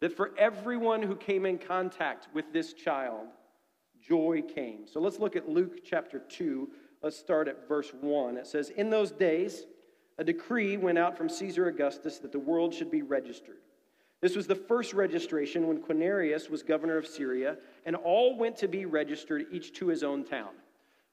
That 0.00 0.14
for 0.14 0.32
everyone 0.38 1.02
who 1.02 1.16
came 1.16 1.46
in 1.46 1.58
contact 1.58 2.28
with 2.34 2.52
this 2.52 2.74
child, 2.74 3.26
joy 4.06 4.42
came. 4.54 4.86
So 4.86 5.00
let's 5.00 5.18
look 5.18 5.34
at 5.34 5.48
Luke 5.48 5.78
chapter 5.82 6.20
2. 6.20 6.68
Let's 7.02 7.18
start 7.18 7.48
at 7.48 7.66
verse 7.66 7.92
1. 7.98 8.36
It 8.36 8.46
says, 8.46 8.68
In 8.68 8.90
those 8.90 9.12
days, 9.12 9.64
a 10.18 10.24
decree 10.24 10.76
went 10.76 10.98
out 10.98 11.16
from 11.16 11.30
Caesar 11.30 11.68
Augustus 11.68 12.18
that 12.18 12.32
the 12.32 12.38
world 12.38 12.74
should 12.74 12.90
be 12.90 13.02
registered. 13.02 13.56
This 14.20 14.34
was 14.34 14.46
the 14.46 14.54
first 14.54 14.94
registration 14.94 15.68
when 15.68 15.80
Quirinius 15.80 16.50
was 16.50 16.62
governor 16.62 16.96
of 16.96 17.06
Syria, 17.06 17.56
and 17.86 17.94
all 17.94 18.36
went 18.36 18.56
to 18.56 18.68
be 18.68 18.84
registered, 18.84 19.46
each 19.52 19.72
to 19.74 19.88
his 19.88 20.02
own 20.02 20.24
town. 20.24 20.50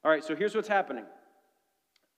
All 0.04 0.12
right, 0.12 0.24
so 0.24 0.36
here's 0.36 0.56
what's 0.56 0.68
happening 0.68 1.06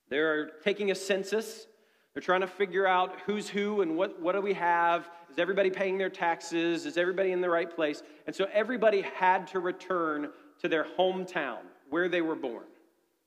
they're 0.10 0.52
taking 0.64 0.92
a 0.92 0.96
census. 0.96 1.68
They're 2.14 2.22
trying 2.24 2.42
to 2.42 2.48
figure 2.48 2.88
out 2.88 3.20
who's 3.28 3.48
who 3.48 3.82
and 3.82 3.96
what, 3.96 4.20
what 4.20 4.34
do 4.34 4.42
we 4.42 4.54
have. 4.54 5.08
Is 5.30 5.38
everybody 5.38 5.70
paying 5.70 6.00
their 6.00 6.10
taxes? 6.10 6.88
Is 6.88 6.98
everybody 6.98 7.32
in 7.32 7.42
the 7.42 7.50
right 7.50 7.70
place? 7.70 8.02
And 8.26 8.36
so 8.36 8.48
everybody 8.52 9.02
had 9.02 9.46
to 9.48 9.60
return 9.60 10.32
to 10.62 10.68
their 10.68 10.88
hometown 10.98 11.60
where 11.92 12.10
they 12.10 12.22
were 12.22 12.36
born. 12.36 12.64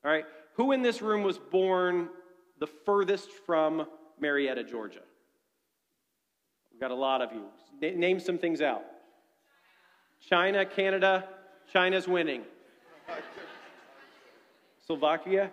All 0.05 0.11
right, 0.11 0.25
who 0.55 0.73
in 0.73 0.83
this 0.83 1.03
room 1.03 1.23
was 1.23 1.39
born 1.39 2.09
the 2.59 2.67
furthest 2.67 3.31
from 3.31 3.87
Marietta, 4.19 4.65
Georgia? 4.65 5.03
We've 6.81 6.89
got 6.89 6.95
a 6.95 6.99
lot 6.99 7.21
of 7.21 7.31
you. 7.35 7.43
name 7.99 8.19
some 8.19 8.39
things 8.39 8.63
out. 8.63 8.83
China, 10.31 10.65
Canada. 10.65 11.29
China's 11.71 12.09
winning. 12.09 12.41
Slovakia, 14.87 15.51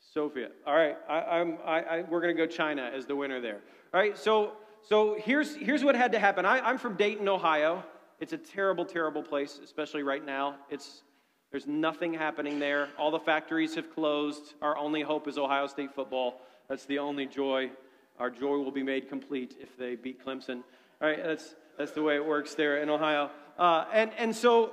Sophia. 0.00 0.48
All 0.66 0.74
right, 0.74 0.96
I, 1.06 1.40
am 1.40 1.58
I, 1.66 1.80
I, 1.80 2.00
we're 2.08 2.22
going 2.22 2.34
to 2.34 2.42
go 2.42 2.46
China 2.46 2.90
as 2.96 3.04
the 3.04 3.14
winner 3.14 3.42
there. 3.42 3.58
All 3.92 4.00
right, 4.00 4.16
so 4.16 4.52
so 4.88 5.18
here's 5.20 5.54
here's 5.54 5.84
what 5.84 5.94
had 5.94 6.12
to 6.12 6.18
happen. 6.18 6.46
I, 6.46 6.60
I'm 6.60 6.78
from 6.78 6.96
Dayton, 6.96 7.28
Ohio. 7.28 7.84
It's 8.18 8.32
a 8.32 8.38
terrible, 8.38 8.86
terrible 8.86 9.22
place, 9.22 9.60
especially 9.62 10.02
right 10.02 10.24
now. 10.24 10.56
It's 10.70 11.02
there's 11.50 11.66
nothing 11.66 12.14
happening 12.14 12.58
there. 12.58 12.88
All 12.98 13.10
the 13.10 13.20
factories 13.20 13.74
have 13.74 13.92
closed. 13.94 14.54
Our 14.62 14.78
only 14.78 15.02
hope 15.02 15.28
is 15.28 15.36
Ohio 15.36 15.66
State 15.66 15.94
football. 15.94 16.40
That's 16.70 16.86
the 16.86 17.00
only 17.00 17.26
joy 17.26 17.70
our 18.18 18.30
joy 18.30 18.56
will 18.56 18.70
be 18.70 18.82
made 18.82 19.08
complete 19.08 19.56
if 19.60 19.76
they 19.76 19.94
beat 19.94 20.24
Clemson. 20.24 20.62
All 21.00 21.08
right, 21.08 21.22
that's, 21.22 21.54
that's 21.78 21.92
the 21.92 22.02
way 22.02 22.16
it 22.16 22.24
works 22.24 22.54
there 22.54 22.78
in 22.78 22.88
Ohio. 22.88 23.30
Uh, 23.58 23.84
and, 23.92 24.10
and 24.18 24.34
so, 24.34 24.72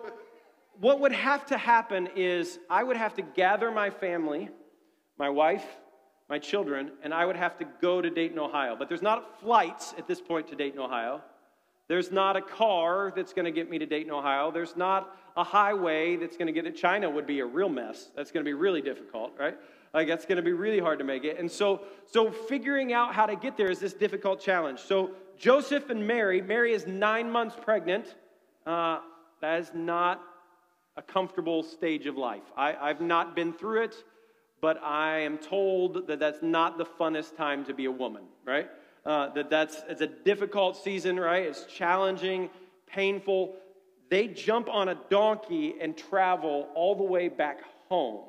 what 0.79 0.99
would 0.99 1.11
have 1.11 1.45
to 1.47 1.57
happen 1.57 2.09
is 2.15 2.59
I 2.69 2.83
would 2.83 2.97
have 2.97 3.13
to 3.15 3.21
gather 3.21 3.71
my 3.71 3.89
family, 3.89 4.49
my 5.17 5.29
wife, 5.29 5.65
my 6.29 6.39
children, 6.39 6.91
and 7.03 7.13
I 7.13 7.25
would 7.25 7.35
have 7.35 7.57
to 7.59 7.65
go 7.81 8.01
to 8.01 8.09
Dayton, 8.09 8.39
Ohio. 8.39 8.75
But 8.77 8.89
there's 8.89 9.01
not 9.01 9.39
flights 9.39 9.93
at 9.97 10.07
this 10.07 10.19
point 10.19 10.47
to 10.49 10.55
Dayton, 10.55 10.79
Ohio. 10.79 11.21
There's 11.87 12.11
not 12.11 12.35
a 12.35 12.41
car 12.41 13.13
that's 13.15 13.33
going 13.33 13.45
to 13.45 13.51
get 13.51 13.69
me 13.69 13.77
to 13.77 13.85
Dayton, 13.85 14.11
Ohio. 14.11 14.51
There's 14.51 14.75
not 14.75 15.15
a 15.37 15.43
highway 15.43 16.15
that's 16.15 16.35
going 16.35 16.47
to 16.47 16.53
get 16.53 16.63
to 16.63 16.71
China 16.71 17.09
would 17.09 17.27
be 17.27 17.41
a 17.41 17.45
real 17.45 17.69
mess. 17.69 18.09
That's 18.15 18.31
going 18.31 18.43
to 18.43 18.49
be 18.49 18.53
really 18.53 18.81
difficult, 18.81 19.33
right? 19.37 19.55
Like 19.95 20.09
that's 20.09 20.25
going 20.25 20.35
to 20.35 20.43
be 20.43 20.51
really 20.51 20.79
hard 20.79 20.99
to 20.99 21.05
make 21.05 21.23
it. 21.23 21.39
And 21.39 21.49
so, 21.49 21.81
so 22.05 22.29
figuring 22.29 22.91
out 22.91 23.15
how 23.15 23.25
to 23.25 23.37
get 23.37 23.55
there 23.55 23.71
is 23.71 23.79
this 23.79 23.93
difficult 23.93 24.41
challenge. 24.41 24.81
So 24.81 25.11
Joseph 25.37 25.89
and 25.89 26.05
Mary, 26.05 26.41
Mary 26.41 26.73
is 26.73 26.85
nine 26.85 27.31
months 27.31 27.55
pregnant. 27.59 28.13
Uh, 28.67 28.99
that 29.39 29.61
is 29.61 29.71
not 29.73 30.21
a 30.97 31.01
comfortable 31.01 31.63
stage 31.63 32.07
of 32.07 32.17
life. 32.17 32.43
I, 32.57 32.75
I've 32.75 32.99
not 32.99 33.37
been 33.37 33.53
through 33.53 33.83
it, 33.83 34.03
but 34.59 34.83
I 34.83 35.19
am 35.19 35.37
told 35.37 36.07
that 36.07 36.19
that's 36.19 36.41
not 36.41 36.77
the 36.77 36.85
funnest 36.85 37.37
time 37.37 37.63
to 37.63 37.73
be 37.73 37.85
a 37.85 37.91
woman, 37.91 38.23
right? 38.45 38.69
Uh, 39.05 39.29
that 39.29 39.49
that's 39.49 39.77
it's 39.87 40.01
a 40.01 40.07
difficult 40.07 40.75
season, 40.75 41.17
right? 41.17 41.43
It's 41.43 41.63
challenging, 41.65 42.49
painful. 42.85 43.55
They 44.09 44.27
jump 44.27 44.67
on 44.67 44.89
a 44.89 44.97
donkey 45.09 45.75
and 45.79 45.95
travel 45.95 46.67
all 46.75 46.95
the 46.95 47.03
way 47.03 47.29
back 47.29 47.61
home. 47.87 48.25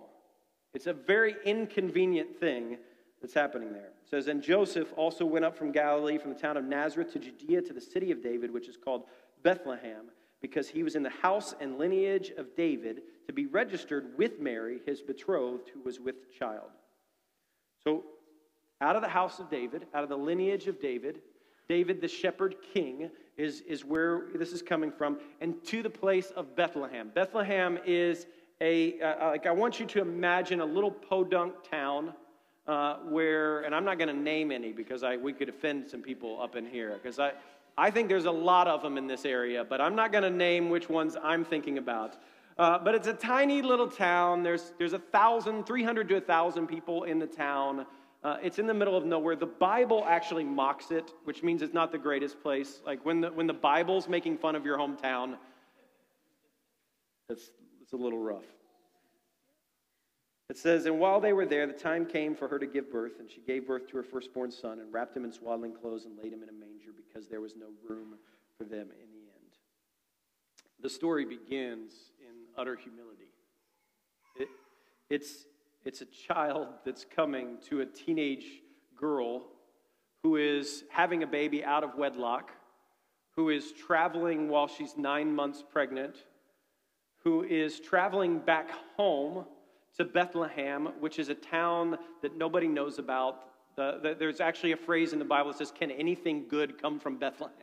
It's 0.77 0.87
a 0.87 0.93
very 0.93 1.37
inconvenient 1.47 2.39
thing 2.39 2.77
that's 3.23 3.33
happening 3.33 3.73
there. 3.73 3.87
It 3.87 4.11
says, 4.11 4.29
And 4.29 4.43
Joseph 4.43 4.93
also 4.95 5.25
went 5.25 5.43
up 5.43 5.57
from 5.57 5.73
Galilee, 5.73 6.19
from 6.19 6.35
the 6.35 6.39
town 6.39 6.59
of 6.59 6.67
Nazareth 6.67 7.15
to 7.15 7.19
Judea 7.19 7.63
to 7.63 7.73
the 7.73 7.81
city 7.81 8.13
of 8.13 8.23
David, 8.23 8.53
which 8.53 8.69
is 8.69 8.77
called 8.77 9.05
Bethlehem, 9.43 10.11
because 10.43 10.69
he 10.69 10.83
was 10.83 10.95
in 10.95 11.03
the 11.03 11.09
house 11.09 11.55
and 11.63 11.79
lineage 11.79 12.31
of 12.37 12.55
David 12.55 13.01
to 13.27 13.33
be 13.33 13.47
registered 13.47 14.19
with 14.19 14.39
Mary, 14.39 14.81
his 14.85 15.01
betrothed, 15.01 15.71
who 15.73 15.81
was 15.81 15.99
with 15.99 16.31
child. 16.39 16.69
So, 17.83 18.05
out 18.83 18.97
of 18.97 19.03
the 19.03 19.09
house 19.09 19.39
of 19.39 19.49
David, 19.49 19.87
out 19.95 20.03
of 20.03 20.11
the 20.11 20.19
lineage 20.19 20.67
of 20.67 20.79
David, 20.79 21.23
David, 21.71 22.03
the 22.03 22.09
shepherd 22.09 22.57
king, 22.75 23.11
is, 23.39 23.63
is 23.63 23.83
where 23.83 24.27
this 24.35 24.53
is 24.53 24.61
coming 24.61 24.93
from, 24.93 25.21
and 25.41 25.55
to 25.65 25.83
the 25.83 25.89
place 25.89 26.33
of 26.33 26.55
Bethlehem. 26.55 27.11
Bethlehem 27.15 27.79
is 27.87 28.27
a, 28.61 29.01
uh, 29.01 29.07
uh, 29.07 29.29
like 29.29 29.47
I 29.47 29.51
want 29.51 29.79
you 29.79 29.87
to 29.87 30.01
imagine 30.01 30.61
a 30.61 30.65
little 30.65 30.91
podunk 30.91 31.55
town 31.69 32.15
uh, 32.67 32.97
where, 33.09 33.61
and 33.61 33.75
I'm 33.75 33.85
not 33.85 33.99
going 33.99 34.09
to 34.09 34.21
name 34.21 34.51
any 34.51 34.73
because 34.73 35.03
I, 35.03 35.17
we 35.17 35.33
could 35.33 35.49
offend 35.49 35.89
some 35.89 36.03
people 36.03 36.41
up 36.41 36.57
in 36.57 36.67
here 36.67 36.99
because 37.01 37.19
I, 37.19 37.33
I 37.77 37.91
think 37.91 38.09
there's 38.09 38.25
a 38.25 38.31
lot 38.31 38.67
of 38.67 38.83
them 38.83 38.97
in 38.97 39.07
this 39.07 39.25
area, 39.25 39.65
but 39.65 39.81
I'm 39.81 39.95
not 39.95 40.11
going 40.11 40.25
to 40.25 40.31
name 40.31 40.71
which 40.71 40.89
ones 40.89 41.17
I'm 41.23 41.45
thinking 41.45 41.79
about. 41.79 42.17
Uh, 42.59 42.79
but 42.79 42.95
it's 42.95 43.07
a 43.07 43.13
tiny 43.13 43.61
little 43.61 43.89
town. 43.89 44.43
There's, 44.43 44.73
there's 44.79 44.95
a 44.95 44.99
thousand, 44.99 45.67
300 45.67 46.09
to 46.09 46.17
a 46.17 46.21
thousand 46.21 46.67
people 46.69 47.05
in 47.05 47.19
the 47.19 47.27
town. 47.27 47.85
Uh, 48.25 48.39
it's 48.43 48.59
in 48.59 48.67
the 48.67 48.73
middle 48.73 48.97
of 48.97 49.05
nowhere. 49.05 49.37
The 49.37 49.45
Bible 49.45 50.05
actually 50.09 50.45
mocks 50.45 50.91
it, 50.91 51.13
which 51.25 51.43
means 51.43 51.61
it's 51.61 51.75
not 51.75 51.93
the 51.93 51.99
greatest 51.99 52.43
place. 52.43 52.81
Like 52.87 53.05
when 53.05 53.21
the, 53.21 53.29
when 53.29 53.47
the 53.47 53.53
Bible's 53.53 54.09
making 54.09 54.39
fun 54.39 54.57
of 54.57 54.65
your 54.65 54.79
hometown, 54.79 55.37
it's 57.29 57.51
it's 57.87 57.93
a 57.93 57.97
little 57.97 58.19
rough. 58.19 58.43
It 60.51 60.59
says, 60.59 60.87
And 60.87 60.99
while 60.99 61.21
they 61.21 61.33
were 61.33 61.47
there, 61.47 61.69
the 61.69 61.73
time 61.73 62.05
came 62.05 62.35
for 62.35 62.49
her 62.49 62.59
to 62.59 62.67
give 62.67 62.91
birth, 62.91 63.21
and 63.21 63.31
she 63.31 63.41
gave 63.41 63.65
birth 63.65 63.87
to 63.91 63.97
her 63.97 64.03
firstborn 64.03 64.51
son, 64.51 64.81
and 64.81 64.93
wrapped 64.93 65.17
him 65.17 65.25
in 65.25 65.31
swaddling 65.31 65.73
clothes, 65.73 66.05
and 66.05 66.19
laid 66.19 66.33
him 66.33 66.43
in 66.43 66.49
a 66.49 66.53
manger, 66.53 66.91
because 66.97 67.29
there 67.29 67.41
was 67.41 67.55
no 67.55 67.67
room 67.89 68.17
for 68.59 68.65
them 68.65 68.89
in 68.91 69.13
the 69.13 69.21
end. 69.21 69.53
The 70.81 70.91
story 70.91 71.25
begins 71.25 71.93
in 72.19 72.35
utter 72.59 72.75
humility. 72.75 73.31
It, 74.35 74.49
it's, 75.09 75.45
it's 75.85 76.01
a 76.01 76.07
child 76.07 76.67
that's 76.85 77.05
coming 77.05 77.59
to 77.69 77.83
a 77.83 77.87
teenage 77.87 78.47
girl 78.97 79.45
who 80.25 80.35
is 80.35 80.83
having 80.91 81.23
a 81.23 81.27
baby 81.29 81.65
out 81.65 81.85
of 81.85 81.95
wedlock, 81.95 82.51
who 83.37 83.51
is 83.51 83.71
traveling 83.71 84.49
while 84.49 84.67
she's 84.67 84.97
nine 84.97 85.33
months 85.33 85.63
pregnant, 85.63 86.17
who 87.27 87.43
is 87.43 87.81
traveling 87.81 88.39
back 88.39 88.71
home 88.97 89.45
to 89.97 90.05
Bethlehem, 90.05 90.91
which 91.01 91.19
is 91.19 91.29
a 91.29 91.35
town 91.35 91.99
that 92.23 92.39
nobody 92.39 92.69
knows 92.69 93.01
about. 93.01 93.49
The, 93.75 93.99
the, 94.01 94.17
there's 94.17 94.41
actually 94.41 94.71
a 94.71 94.77
phrase 94.77 95.13
in 95.13 95.19
the 95.19 95.25
Bible 95.25 95.51
that 95.51 95.59
says, 95.59 95.73
Can 95.73 95.91
anything 95.91 96.45
good 96.49 96.81
come 96.81 97.01
from 97.01 97.17
Bethlehem? 97.17 97.57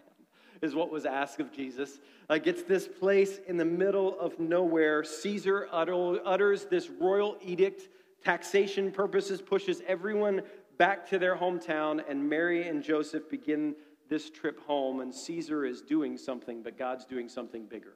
Is 0.62 0.75
what 0.75 0.91
was 0.91 1.05
asked 1.05 1.39
of 1.39 1.50
Jesus. 1.50 2.01
Like 2.27 2.46
it's 2.46 2.63
this 2.63 2.89
place 2.89 3.39
in 3.48 3.55
the 3.55 3.63
middle 3.63 4.20
of 4.20 4.38
nowhere. 4.38 5.01
Caesar 5.05 5.70
utter, 5.72 6.20
utters 6.27 6.65
this 6.65 6.89
royal 6.89 7.38
edict, 7.41 7.88
taxation 8.22 8.91
purposes, 8.91 9.41
pushes 9.41 9.82
everyone 9.88 10.41
back 10.77 11.08
to 11.12 11.17
their 11.17 11.38
hometown, 11.38 12.03
and 12.10 12.29
Mary 12.29 12.67
and 12.67 12.84
Joseph 12.84 13.29
begin 13.29 13.75
this 14.10 14.29
trip 14.29 14.60
home. 14.65 15.00
And 15.00 15.15
Caesar 15.15 15.65
is 15.65 15.82
doing 15.82 16.17
something, 16.17 16.62
but 16.62 16.77
God's 16.77 17.05
doing 17.05 17.29
something 17.29 17.65
bigger. 17.65 17.93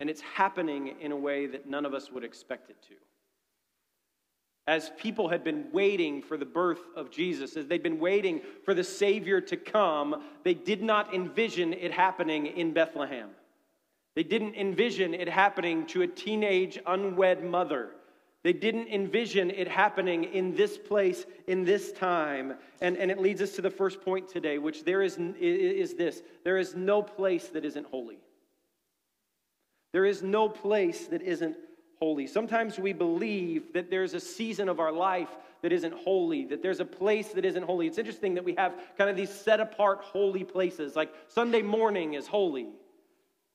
And 0.00 0.10
it's 0.10 0.22
happening 0.22 0.96
in 1.00 1.12
a 1.12 1.16
way 1.16 1.46
that 1.46 1.68
none 1.68 1.84
of 1.84 1.94
us 1.94 2.10
would 2.10 2.24
expect 2.24 2.70
it 2.70 2.82
to. 2.88 2.94
As 4.66 4.90
people 4.98 5.28
had 5.28 5.44
been 5.44 5.66
waiting 5.72 6.22
for 6.22 6.36
the 6.36 6.44
birth 6.44 6.80
of 6.96 7.10
Jesus, 7.10 7.56
as 7.56 7.66
they'd 7.66 7.82
been 7.82 7.98
waiting 7.98 8.40
for 8.64 8.72
the 8.72 8.84
Savior 8.84 9.40
to 9.42 9.56
come, 9.56 10.22
they 10.44 10.54
did 10.54 10.82
not 10.82 11.14
envision 11.14 11.72
it 11.72 11.92
happening 11.92 12.46
in 12.46 12.72
Bethlehem. 12.72 13.30
They 14.14 14.22
didn't 14.22 14.54
envision 14.54 15.14
it 15.14 15.28
happening 15.28 15.86
to 15.88 16.02
a 16.02 16.06
teenage 16.06 16.78
unwed 16.86 17.44
mother. 17.44 17.90
They 18.42 18.52
didn't 18.52 18.88
envision 18.88 19.50
it 19.50 19.68
happening 19.68 20.24
in 20.24 20.54
this 20.56 20.78
place, 20.78 21.26
in 21.46 21.64
this 21.64 21.92
time. 21.92 22.54
And, 22.80 22.96
and 22.96 23.10
it 23.10 23.20
leads 23.20 23.42
us 23.42 23.52
to 23.56 23.62
the 23.62 23.70
first 23.70 24.00
point 24.00 24.28
today, 24.28 24.58
which 24.58 24.84
there 24.84 25.02
is, 25.02 25.18
is 25.38 25.94
this 25.94 26.22
there 26.42 26.56
is 26.56 26.74
no 26.74 27.02
place 27.02 27.48
that 27.48 27.64
isn't 27.64 27.86
holy. 27.86 28.18
There 29.92 30.04
is 30.04 30.22
no 30.22 30.48
place 30.48 31.06
that 31.08 31.22
isn't 31.22 31.56
holy. 31.98 32.26
Sometimes 32.26 32.78
we 32.78 32.92
believe 32.92 33.72
that 33.72 33.90
there's 33.90 34.14
a 34.14 34.20
season 34.20 34.68
of 34.68 34.80
our 34.80 34.92
life 34.92 35.28
that 35.62 35.72
isn't 35.72 35.92
holy, 35.92 36.46
that 36.46 36.62
there's 36.62 36.80
a 36.80 36.84
place 36.84 37.28
that 37.28 37.44
isn't 37.44 37.62
holy. 37.62 37.86
It's 37.86 37.98
interesting 37.98 38.34
that 38.34 38.44
we 38.44 38.54
have 38.56 38.74
kind 38.96 39.10
of 39.10 39.16
these 39.16 39.30
set 39.30 39.60
apart 39.60 40.00
holy 40.02 40.44
places, 40.44 40.96
like 40.96 41.12
Sunday 41.28 41.62
morning 41.62 42.14
is 42.14 42.26
holy. 42.26 42.68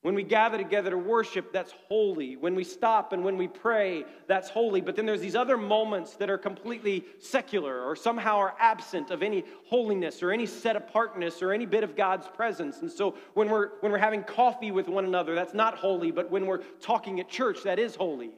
When 0.06 0.14
we 0.14 0.22
gather 0.22 0.60
together 0.60 0.92
to 0.92 1.00
worship, 1.00 1.52
that's 1.52 1.74
holy. 1.88 2.36
When 2.36 2.54
we 2.54 2.64
stop 2.64 3.12
and 3.12 3.24
when 3.24 3.38
we 3.38 3.48
pray, 3.48 4.06
that's 4.28 4.52
holy. 4.52 4.80
But 4.80 4.96
then 4.96 5.08
there's 5.08 5.20
these 5.20 5.36
other 5.36 5.58
moments 5.58 6.14
that 6.18 6.30
are 6.30 6.38
completely 6.38 7.06
secular 7.18 7.82
or 7.82 7.96
somehow 7.96 8.38
are 8.38 8.54
absent 8.60 9.10
of 9.10 9.24
any 9.24 9.44
holiness 9.66 10.22
or 10.22 10.30
any 10.30 10.46
set 10.46 10.76
apartness 10.76 11.42
or 11.42 11.54
any 11.54 11.66
bit 11.66 11.84
of 11.84 11.96
God's 11.96 12.28
presence. 12.28 12.82
And 12.82 12.92
so 12.92 13.16
when 13.34 13.50
we're, 13.50 13.70
when 13.80 13.92
we're 13.92 13.98
having 13.98 14.22
coffee 14.22 14.70
with 14.70 14.88
one 14.88 15.06
another, 15.06 15.34
that's 15.34 15.56
not 15.56 15.76
holy. 15.76 16.12
But 16.12 16.30
when 16.30 16.46
we're 16.46 16.62
talking 16.82 17.20
at 17.20 17.28
church, 17.28 17.64
that 17.64 17.80
is 17.80 17.96
holy. 17.96 18.36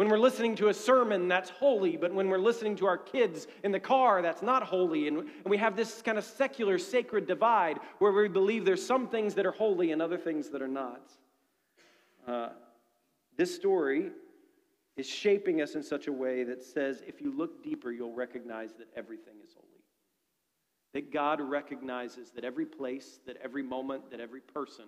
When 0.00 0.08
we're 0.08 0.18
listening 0.18 0.56
to 0.56 0.68
a 0.68 0.72
sermon, 0.72 1.28
that's 1.28 1.50
holy, 1.50 1.98
but 1.98 2.14
when 2.14 2.30
we're 2.30 2.38
listening 2.38 2.74
to 2.76 2.86
our 2.86 2.96
kids 2.96 3.46
in 3.62 3.70
the 3.70 3.78
car, 3.78 4.22
that's 4.22 4.40
not 4.40 4.62
holy. 4.62 5.08
And, 5.08 5.28
we 5.44 5.58
have 5.58 5.76
this 5.76 6.00
kind 6.00 6.16
of 6.16 6.24
secular, 6.24 6.78
sacred 6.78 7.26
divide 7.26 7.80
where 7.98 8.10
we 8.10 8.26
believe 8.26 8.64
there's 8.64 8.82
some 8.82 9.08
things 9.08 9.34
that 9.34 9.44
are 9.44 9.52
holy 9.52 9.92
and 9.92 10.00
other 10.00 10.16
things 10.16 10.48
that 10.48 10.62
are 10.62 10.68
not. 10.68 11.02
Uh, 12.26 12.48
this 13.36 13.54
story 13.54 14.10
is 14.96 15.06
shaping 15.06 15.60
us 15.60 15.74
in 15.74 15.82
such 15.82 16.06
a 16.06 16.12
way 16.12 16.44
that 16.44 16.62
says 16.62 17.02
if 17.06 17.20
you 17.20 17.36
look 17.36 17.62
deeper, 17.62 17.92
you'll 17.92 18.14
recognize 18.14 18.72
that 18.78 18.88
everything 18.96 19.34
is 19.44 19.52
holy. 19.52 19.84
That 20.94 21.12
God 21.12 21.42
recognizes 21.42 22.30
that 22.30 22.44
every 22.46 22.64
place, 22.64 23.20
that 23.26 23.36
every 23.44 23.62
moment, 23.62 24.10
that 24.12 24.20
every 24.20 24.40
person 24.40 24.86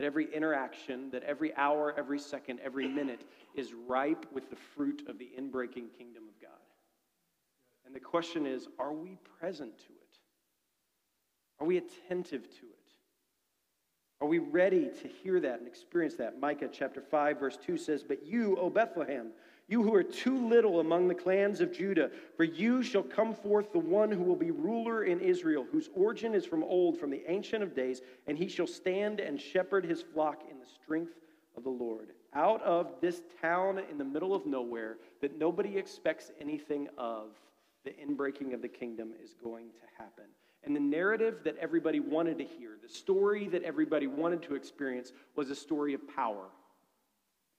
that 0.00 0.06
every 0.06 0.34
interaction, 0.34 1.10
that 1.10 1.22
every 1.24 1.54
hour, 1.56 1.94
every 1.98 2.18
second, 2.18 2.58
every 2.64 2.88
minute 2.88 3.20
is 3.54 3.74
ripe 3.86 4.24
with 4.32 4.48
the 4.48 4.56
fruit 4.56 5.02
of 5.06 5.18
the 5.18 5.28
inbreaking 5.38 5.92
kingdom 5.98 6.22
of 6.26 6.40
God. 6.40 6.50
And 7.84 7.94
the 7.94 8.00
question 8.00 8.46
is 8.46 8.66
are 8.78 8.94
we 8.94 9.18
present 9.38 9.76
to 9.76 9.92
it? 9.92 10.18
Are 11.60 11.66
we 11.66 11.76
attentive 11.76 12.44
to 12.44 12.66
it? 12.66 12.92
Are 14.22 14.26
we 14.26 14.38
ready 14.38 14.88
to 15.02 15.08
hear 15.22 15.38
that 15.40 15.58
and 15.58 15.68
experience 15.68 16.14
that? 16.14 16.40
Micah 16.40 16.70
chapter 16.72 17.02
5, 17.02 17.38
verse 17.38 17.58
2 17.62 17.76
says, 17.76 18.02
But 18.02 18.24
you, 18.24 18.56
O 18.56 18.70
Bethlehem, 18.70 19.32
you 19.70 19.84
who 19.84 19.94
are 19.94 20.02
too 20.02 20.48
little 20.48 20.80
among 20.80 21.06
the 21.06 21.14
clans 21.14 21.60
of 21.60 21.72
Judah, 21.72 22.10
for 22.36 22.42
you 22.42 22.82
shall 22.82 23.04
come 23.04 23.32
forth 23.32 23.72
the 23.72 23.78
one 23.78 24.10
who 24.10 24.24
will 24.24 24.36
be 24.36 24.50
ruler 24.50 25.04
in 25.04 25.20
Israel, 25.20 25.64
whose 25.70 25.88
origin 25.94 26.34
is 26.34 26.44
from 26.44 26.64
old, 26.64 26.98
from 26.98 27.08
the 27.08 27.22
Ancient 27.28 27.62
of 27.62 27.74
Days, 27.74 28.02
and 28.26 28.36
he 28.36 28.48
shall 28.48 28.66
stand 28.66 29.20
and 29.20 29.40
shepherd 29.40 29.84
his 29.84 30.02
flock 30.02 30.42
in 30.50 30.58
the 30.58 30.66
strength 30.66 31.14
of 31.56 31.62
the 31.62 31.70
Lord. 31.70 32.08
Out 32.34 32.60
of 32.62 32.94
this 33.00 33.22
town 33.40 33.80
in 33.90 33.96
the 33.96 34.04
middle 34.04 34.34
of 34.34 34.44
nowhere 34.44 34.96
that 35.20 35.38
nobody 35.38 35.78
expects 35.78 36.32
anything 36.40 36.88
of, 36.98 37.28
the 37.84 37.90
inbreaking 37.90 38.52
of 38.52 38.62
the 38.62 38.68
kingdom 38.68 39.12
is 39.22 39.34
going 39.42 39.68
to 39.70 40.02
happen. 40.02 40.24
And 40.64 40.74
the 40.74 40.80
narrative 40.80 41.38
that 41.44 41.56
everybody 41.58 42.00
wanted 42.00 42.38
to 42.38 42.44
hear, 42.44 42.70
the 42.82 42.92
story 42.92 43.48
that 43.48 43.62
everybody 43.62 44.08
wanted 44.08 44.42
to 44.42 44.56
experience, 44.56 45.12
was 45.36 45.48
a 45.48 45.54
story 45.54 45.94
of 45.94 46.00
power. 46.14 46.48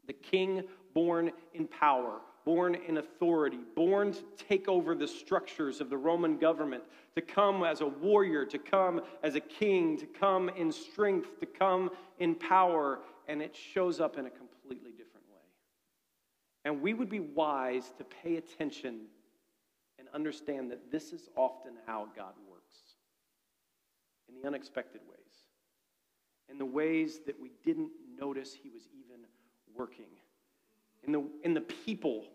The 0.07 0.13
king 0.13 0.63
born 0.93 1.31
in 1.53 1.67
power, 1.67 2.19
born 2.43 2.75
in 2.75 2.97
authority, 2.97 3.59
born 3.75 4.13
to 4.13 4.23
take 4.37 4.67
over 4.67 4.95
the 4.95 5.07
structures 5.07 5.79
of 5.79 5.89
the 5.89 5.97
Roman 5.97 6.37
government, 6.37 6.83
to 7.15 7.21
come 7.21 7.63
as 7.63 7.81
a 7.81 7.85
warrior, 7.85 8.45
to 8.45 8.57
come 8.57 9.01
as 9.23 9.35
a 9.35 9.39
king, 9.39 9.97
to 9.97 10.05
come 10.05 10.49
in 10.49 10.71
strength, 10.71 11.39
to 11.39 11.45
come 11.45 11.91
in 12.19 12.35
power, 12.35 12.99
and 13.27 13.41
it 13.41 13.55
shows 13.55 13.99
up 13.99 14.17
in 14.17 14.25
a 14.25 14.29
completely 14.29 14.91
different 14.91 15.27
way. 15.29 15.43
And 16.65 16.81
we 16.81 16.93
would 16.93 17.09
be 17.09 17.19
wise 17.19 17.93
to 17.97 18.03
pay 18.03 18.37
attention 18.37 19.01
and 19.99 20.07
understand 20.13 20.71
that 20.71 20.91
this 20.91 21.13
is 21.13 21.29
often 21.35 21.73
how 21.85 22.07
God 22.15 22.33
works 22.49 22.75
in 24.27 24.41
the 24.41 24.47
unexpected 24.47 25.01
ways, 25.07 25.19
in 26.49 26.57
the 26.57 26.65
ways 26.65 27.19
that 27.27 27.39
we 27.39 27.51
didn't 27.63 27.91
notice 28.17 28.53
He 28.53 28.69
was 28.69 28.87
even 28.93 29.25
working 29.77 30.05
in 31.03 31.11
the, 31.11 31.23
in 31.43 31.53
the 31.53 31.61
people 31.61 32.25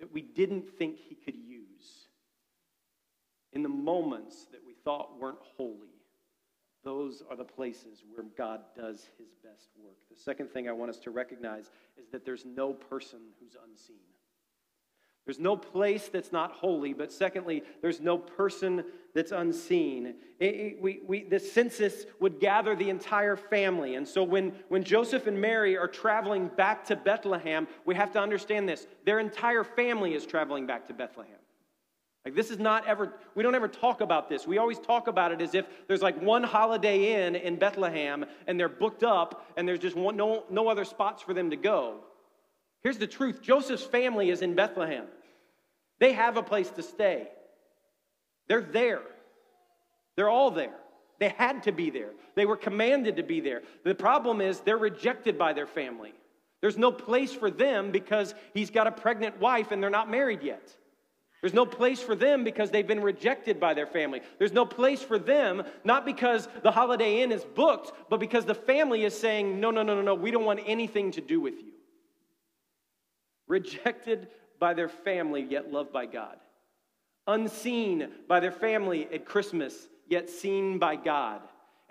that 0.00 0.12
we 0.12 0.22
didn't 0.22 0.68
think 0.78 0.98
he 0.98 1.14
could 1.14 1.36
use, 1.36 2.08
in 3.52 3.62
the 3.62 3.68
moments 3.68 4.46
that 4.50 4.60
we 4.66 4.74
thought 4.84 5.18
weren't 5.18 5.38
holy. 5.56 5.88
Those 6.84 7.22
are 7.30 7.36
the 7.36 7.44
places 7.44 8.02
where 8.12 8.26
God 8.36 8.62
does 8.76 9.06
his 9.18 9.28
best 9.44 9.68
work. 9.76 9.96
The 10.10 10.16
second 10.16 10.50
thing 10.50 10.68
I 10.68 10.72
want 10.72 10.90
us 10.90 10.98
to 11.00 11.10
recognize 11.10 11.70
is 11.96 12.08
that 12.10 12.24
there's 12.24 12.44
no 12.44 12.72
person 12.72 13.20
who's 13.38 13.56
unseen. 13.68 13.96
There's 15.24 15.38
no 15.38 15.56
place 15.56 16.08
that's 16.08 16.32
not 16.32 16.52
holy, 16.52 16.92
but 16.92 17.12
secondly, 17.12 17.62
there's 17.80 18.00
no 18.00 18.18
person 18.18 18.84
that's 19.14 19.30
unseen. 19.30 20.14
It, 20.40 20.44
it, 20.44 20.82
we, 20.82 21.00
we, 21.06 21.22
the 21.22 21.38
census 21.38 22.06
would 22.18 22.40
gather 22.40 22.74
the 22.74 22.90
entire 22.90 23.36
family. 23.36 23.94
And 23.94 24.08
so 24.08 24.24
when, 24.24 24.52
when 24.68 24.82
Joseph 24.82 25.28
and 25.28 25.40
Mary 25.40 25.76
are 25.76 25.86
traveling 25.86 26.48
back 26.48 26.84
to 26.86 26.96
Bethlehem, 26.96 27.68
we 27.84 27.94
have 27.94 28.10
to 28.12 28.20
understand 28.20 28.68
this. 28.68 28.86
Their 29.04 29.20
entire 29.20 29.62
family 29.62 30.14
is 30.14 30.26
traveling 30.26 30.66
back 30.66 30.88
to 30.88 30.94
Bethlehem. 30.94 31.36
Like, 32.24 32.34
this 32.34 32.50
is 32.50 32.58
not 32.58 32.86
ever, 32.86 33.12
we 33.34 33.42
don't 33.42 33.54
ever 33.54 33.68
talk 33.68 34.00
about 34.00 34.28
this. 34.28 34.46
We 34.46 34.58
always 34.58 34.78
talk 34.78 35.08
about 35.08 35.32
it 35.32 35.40
as 35.40 35.54
if 35.54 35.66
there's 35.88 36.02
like 36.02 36.20
one 36.20 36.42
holiday 36.42 37.26
inn 37.26 37.36
in 37.36 37.56
Bethlehem 37.56 38.24
and 38.46 38.58
they're 38.58 38.68
booked 38.68 39.02
up 39.02 39.46
and 39.56 39.66
there's 39.68 39.80
just 39.80 39.96
one, 39.96 40.16
no, 40.16 40.44
no 40.50 40.68
other 40.68 40.84
spots 40.84 41.22
for 41.22 41.34
them 41.34 41.50
to 41.50 41.56
go. 41.56 42.00
Here's 42.82 42.98
the 42.98 43.06
truth 43.06 43.42
Joseph's 43.42 43.84
family 43.84 44.30
is 44.30 44.42
in 44.42 44.54
Bethlehem, 44.54 45.06
they 46.00 46.12
have 46.12 46.36
a 46.36 46.42
place 46.42 46.70
to 46.70 46.82
stay. 46.82 47.28
They're 48.48 48.60
there. 48.60 49.02
They're 50.16 50.28
all 50.28 50.50
there. 50.50 50.74
They 51.20 51.28
had 51.28 51.62
to 51.64 51.72
be 51.72 51.90
there. 51.90 52.10
They 52.34 52.44
were 52.44 52.56
commanded 52.56 53.16
to 53.16 53.22
be 53.22 53.40
there. 53.40 53.62
The 53.84 53.94
problem 53.94 54.40
is 54.40 54.60
they're 54.60 54.76
rejected 54.76 55.38
by 55.38 55.52
their 55.52 55.66
family. 55.66 56.12
There's 56.60 56.76
no 56.76 56.92
place 56.92 57.32
for 57.32 57.50
them 57.50 57.92
because 57.92 58.34
he's 58.54 58.70
got 58.70 58.86
a 58.86 58.92
pregnant 58.92 59.40
wife 59.40 59.70
and 59.70 59.82
they're 59.82 59.90
not 59.90 60.10
married 60.10 60.42
yet. 60.42 60.76
There's 61.40 61.54
no 61.54 61.66
place 61.66 62.00
for 62.00 62.14
them 62.14 62.44
because 62.44 62.70
they've 62.70 62.86
been 62.86 63.02
rejected 63.02 63.58
by 63.58 63.74
their 63.74 63.86
family. 63.86 64.22
There's 64.38 64.52
no 64.52 64.64
place 64.64 65.02
for 65.02 65.18
them, 65.18 65.64
not 65.82 66.04
because 66.04 66.46
the 66.62 66.70
Holiday 66.70 67.20
Inn 67.22 67.32
is 67.32 67.44
booked, 67.44 67.92
but 68.08 68.20
because 68.20 68.44
the 68.44 68.54
family 68.54 69.04
is 69.04 69.18
saying, 69.18 69.58
no, 69.58 69.72
no, 69.72 69.82
no, 69.82 69.96
no, 69.96 70.02
no, 70.02 70.14
we 70.14 70.30
don't 70.30 70.44
want 70.44 70.60
anything 70.64 71.10
to 71.12 71.20
do 71.20 71.40
with 71.40 71.54
you. 71.54 71.71
Rejected 73.48 74.28
by 74.58 74.74
their 74.74 74.88
family, 74.88 75.42
yet 75.42 75.72
loved 75.72 75.92
by 75.92 76.06
God, 76.06 76.36
unseen 77.26 78.08
by 78.28 78.40
their 78.40 78.52
family 78.52 79.08
at 79.12 79.24
Christmas, 79.24 79.88
yet 80.08 80.30
seen 80.30 80.78
by 80.78 80.96
God. 80.96 81.40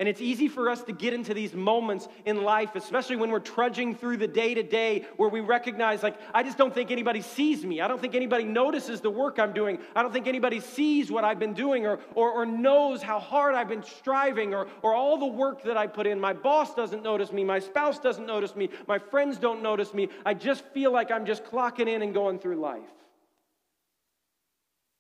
And 0.01 0.09
it's 0.09 0.19
easy 0.19 0.47
for 0.47 0.67
us 0.67 0.81
to 0.85 0.93
get 0.93 1.13
into 1.13 1.31
these 1.31 1.53
moments 1.53 2.07
in 2.25 2.41
life, 2.41 2.75
especially 2.75 3.17
when 3.17 3.29
we're 3.29 3.39
trudging 3.39 3.93
through 3.93 4.17
the 4.17 4.27
day 4.27 4.55
to 4.55 4.63
day, 4.63 5.05
where 5.17 5.29
we 5.29 5.41
recognize, 5.41 6.01
like, 6.01 6.17
I 6.33 6.41
just 6.41 6.57
don't 6.57 6.73
think 6.73 6.89
anybody 6.89 7.21
sees 7.21 7.63
me. 7.63 7.81
I 7.81 7.87
don't 7.87 8.01
think 8.01 8.15
anybody 8.15 8.43
notices 8.43 8.99
the 8.99 9.11
work 9.11 9.37
I'm 9.37 9.53
doing. 9.53 9.77
I 9.95 10.01
don't 10.01 10.11
think 10.11 10.25
anybody 10.25 10.59
sees 10.59 11.11
what 11.11 11.23
I've 11.23 11.37
been 11.37 11.53
doing 11.53 11.85
or, 11.85 11.99
or, 12.15 12.31
or 12.31 12.47
knows 12.47 13.03
how 13.03 13.19
hard 13.19 13.53
I've 13.53 13.67
been 13.67 13.83
striving 13.83 14.55
or, 14.55 14.65
or 14.81 14.95
all 14.95 15.19
the 15.19 15.27
work 15.27 15.61
that 15.65 15.77
I 15.77 15.85
put 15.85 16.07
in. 16.07 16.19
My 16.19 16.33
boss 16.33 16.73
doesn't 16.73 17.03
notice 17.03 17.31
me. 17.31 17.43
My 17.43 17.59
spouse 17.59 17.99
doesn't 17.99 18.25
notice 18.25 18.55
me. 18.55 18.69
My 18.87 18.97
friends 18.97 19.37
don't 19.37 19.61
notice 19.61 19.93
me. 19.93 20.09
I 20.25 20.33
just 20.33 20.65
feel 20.69 20.91
like 20.91 21.11
I'm 21.11 21.27
just 21.27 21.43
clocking 21.43 21.87
in 21.87 22.01
and 22.01 22.11
going 22.11 22.39
through 22.39 22.55
life. 22.55 22.89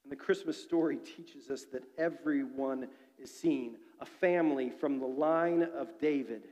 And 0.03 0.11
the 0.11 0.15
Christmas 0.15 0.61
story 0.61 0.97
teaches 0.97 1.49
us 1.49 1.65
that 1.71 1.81
everyone 1.97 2.87
is 3.17 3.31
seen 3.33 3.77
a 4.01 4.05
family 4.05 4.69
from 4.69 4.99
the 4.99 5.05
line 5.05 5.67
of 5.77 5.99
David. 5.99 6.47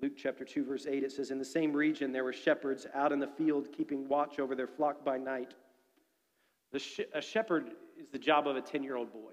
Luke 0.00 0.12
chapter 0.16 0.44
2, 0.44 0.64
verse 0.64 0.86
8, 0.86 1.04
it 1.04 1.12
says, 1.12 1.30
In 1.30 1.38
the 1.38 1.44
same 1.44 1.74
region 1.74 2.10
there 2.10 2.24
were 2.24 2.32
shepherds 2.32 2.86
out 2.94 3.12
in 3.12 3.20
the 3.20 3.26
field 3.26 3.68
keeping 3.76 4.08
watch 4.08 4.38
over 4.38 4.54
their 4.54 4.66
flock 4.66 5.04
by 5.04 5.18
night. 5.18 5.52
A 6.72 7.20
shepherd 7.20 7.72
is 8.00 8.08
the 8.10 8.18
job 8.18 8.48
of 8.48 8.56
a 8.56 8.60
10 8.60 8.82
year 8.82 8.96
old 8.96 9.12
boy. 9.12 9.32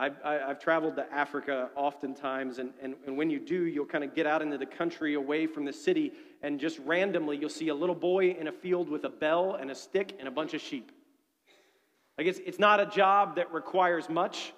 I've, 0.00 0.16
I've, 0.24 0.60
traveled 0.60 0.94
to 0.96 1.12
Africa 1.12 1.70
oftentimes, 1.74 2.58
and, 2.58 2.70
and, 2.80 2.94
and 3.06 3.16
when 3.16 3.30
you 3.30 3.40
do, 3.40 3.64
you'll 3.64 3.84
kind 3.84 4.04
of 4.04 4.14
get 4.14 4.26
out 4.26 4.42
into 4.42 4.56
the 4.56 4.66
country 4.66 5.14
away 5.14 5.48
from 5.48 5.64
the 5.64 5.72
city, 5.72 6.12
and 6.40 6.60
just 6.60 6.78
randomly 6.80 7.36
you'll 7.36 7.48
see 7.48 7.68
a 7.68 7.74
little 7.74 7.96
boy 7.96 8.30
in 8.30 8.46
a 8.46 8.52
field 8.52 8.88
with 8.88 9.04
a 9.04 9.08
bell 9.08 9.56
and 9.60 9.72
a 9.72 9.74
stick 9.74 10.14
and 10.20 10.28
a 10.28 10.30
bunch 10.30 10.54
of 10.54 10.60
sheep. 10.60 10.92
Like, 12.18 12.26
it's, 12.26 12.40
it's 12.44 12.58
not 12.58 12.80
a 12.80 12.86
job 12.86 13.36
that 13.36 13.52
requires 13.52 14.08
much. 14.08 14.52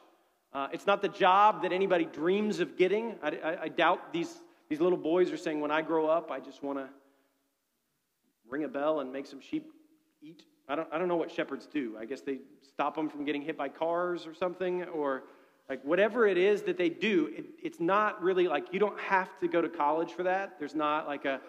Uh, 0.52 0.68
it's 0.72 0.86
not 0.86 1.02
the 1.02 1.08
job 1.08 1.62
that 1.62 1.72
anybody 1.72 2.06
dreams 2.06 2.58
of 2.58 2.76
getting. 2.76 3.16
I, 3.22 3.28
I, 3.28 3.62
I 3.62 3.68
doubt 3.68 4.12
these, 4.12 4.40
these 4.68 4.80
little 4.80 4.98
boys 4.98 5.30
are 5.30 5.36
saying, 5.36 5.60
when 5.60 5.70
I 5.70 5.82
grow 5.82 6.06
up, 6.06 6.30
I 6.30 6.40
just 6.40 6.62
want 6.62 6.78
to 6.78 6.88
ring 8.48 8.64
a 8.64 8.68
bell 8.68 9.00
and 9.00 9.12
make 9.12 9.26
some 9.26 9.40
sheep 9.40 9.70
eat. 10.22 10.42
I 10.68 10.74
don't, 10.74 10.88
I 10.90 10.98
don't 10.98 11.08
know 11.08 11.16
what 11.16 11.30
shepherds 11.30 11.66
do. 11.66 11.96
I 12.00 12.04
guess 12.04 12.22
they 12.22 12.38
stop 12.62 12.96
them 12.96 13.08
from 13.08 13.24
getting 13.24 13.42
hit 13.42 13.56
by 13.56 13.68
cars 13.68 14.26
or 14.26 14.34
something, 14.34 14.84
or 14.84 15.24
like 15.68 15.84
whatever 15.84 16.26
it 16.26 16.38
is 16.38 16.62
that 16.62 16.76
they 16.76 16.88
do, 16.88 17.30
it, 17.36 17.44
it's 17.62 17.78
not 17.78 18.22
really 18.22 18.48
like 18.48 18.66
you 18.72 18.80
don't 18.80 18.98
have 19.00 19.38
to 19.40 19.48
go 19.48 19.60
to 19.60 19.68
college 19.68 20.12
for 20.12 20.22
that. 20.24 20.58
There's 20.58 20.74
not 20.74 21.06
like 21.06 21.24
a 21.24 21.40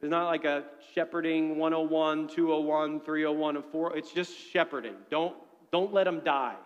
there's 0.00 0.10
not 0.10 0.26
like 0.26 0.44
a 0.44 0.64
shepherding 0.94 1.58
101, 1.58 2.28
201, 2.28 3.00
301, 3.00 3.56
and 3.56 3.64
4. 3.66 3.96
It's 3.98 4.12
just 4.12 4.32
shepherding. 4.50 4.94
Don't 5.10 5.34
don't 5.72 5.92
let 5.92 6.04
them 6.04 6.20
die 6.24 6.56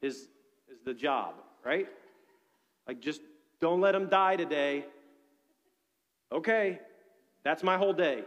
is, 0.00 0.28
is 0.70 0.80
the 0.84 0.94
job, 0.94 1.34
right? 1.64 1.88
Like, 2.86 3.00
just 3.00 3.20
don't 3.60 3.80
let 3.80 3.92
them 3.92 4.08
die 4.08 4.36
today. 4.36 4.84
Okay, 6.30 6.80
that's 7.44 7.62
my 7.62 7.76
whole 7.76 7.92
day. 7.92 8.22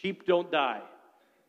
Sheep 0.00 0.26
don't 0.26 0.50
die. 0.50 0.82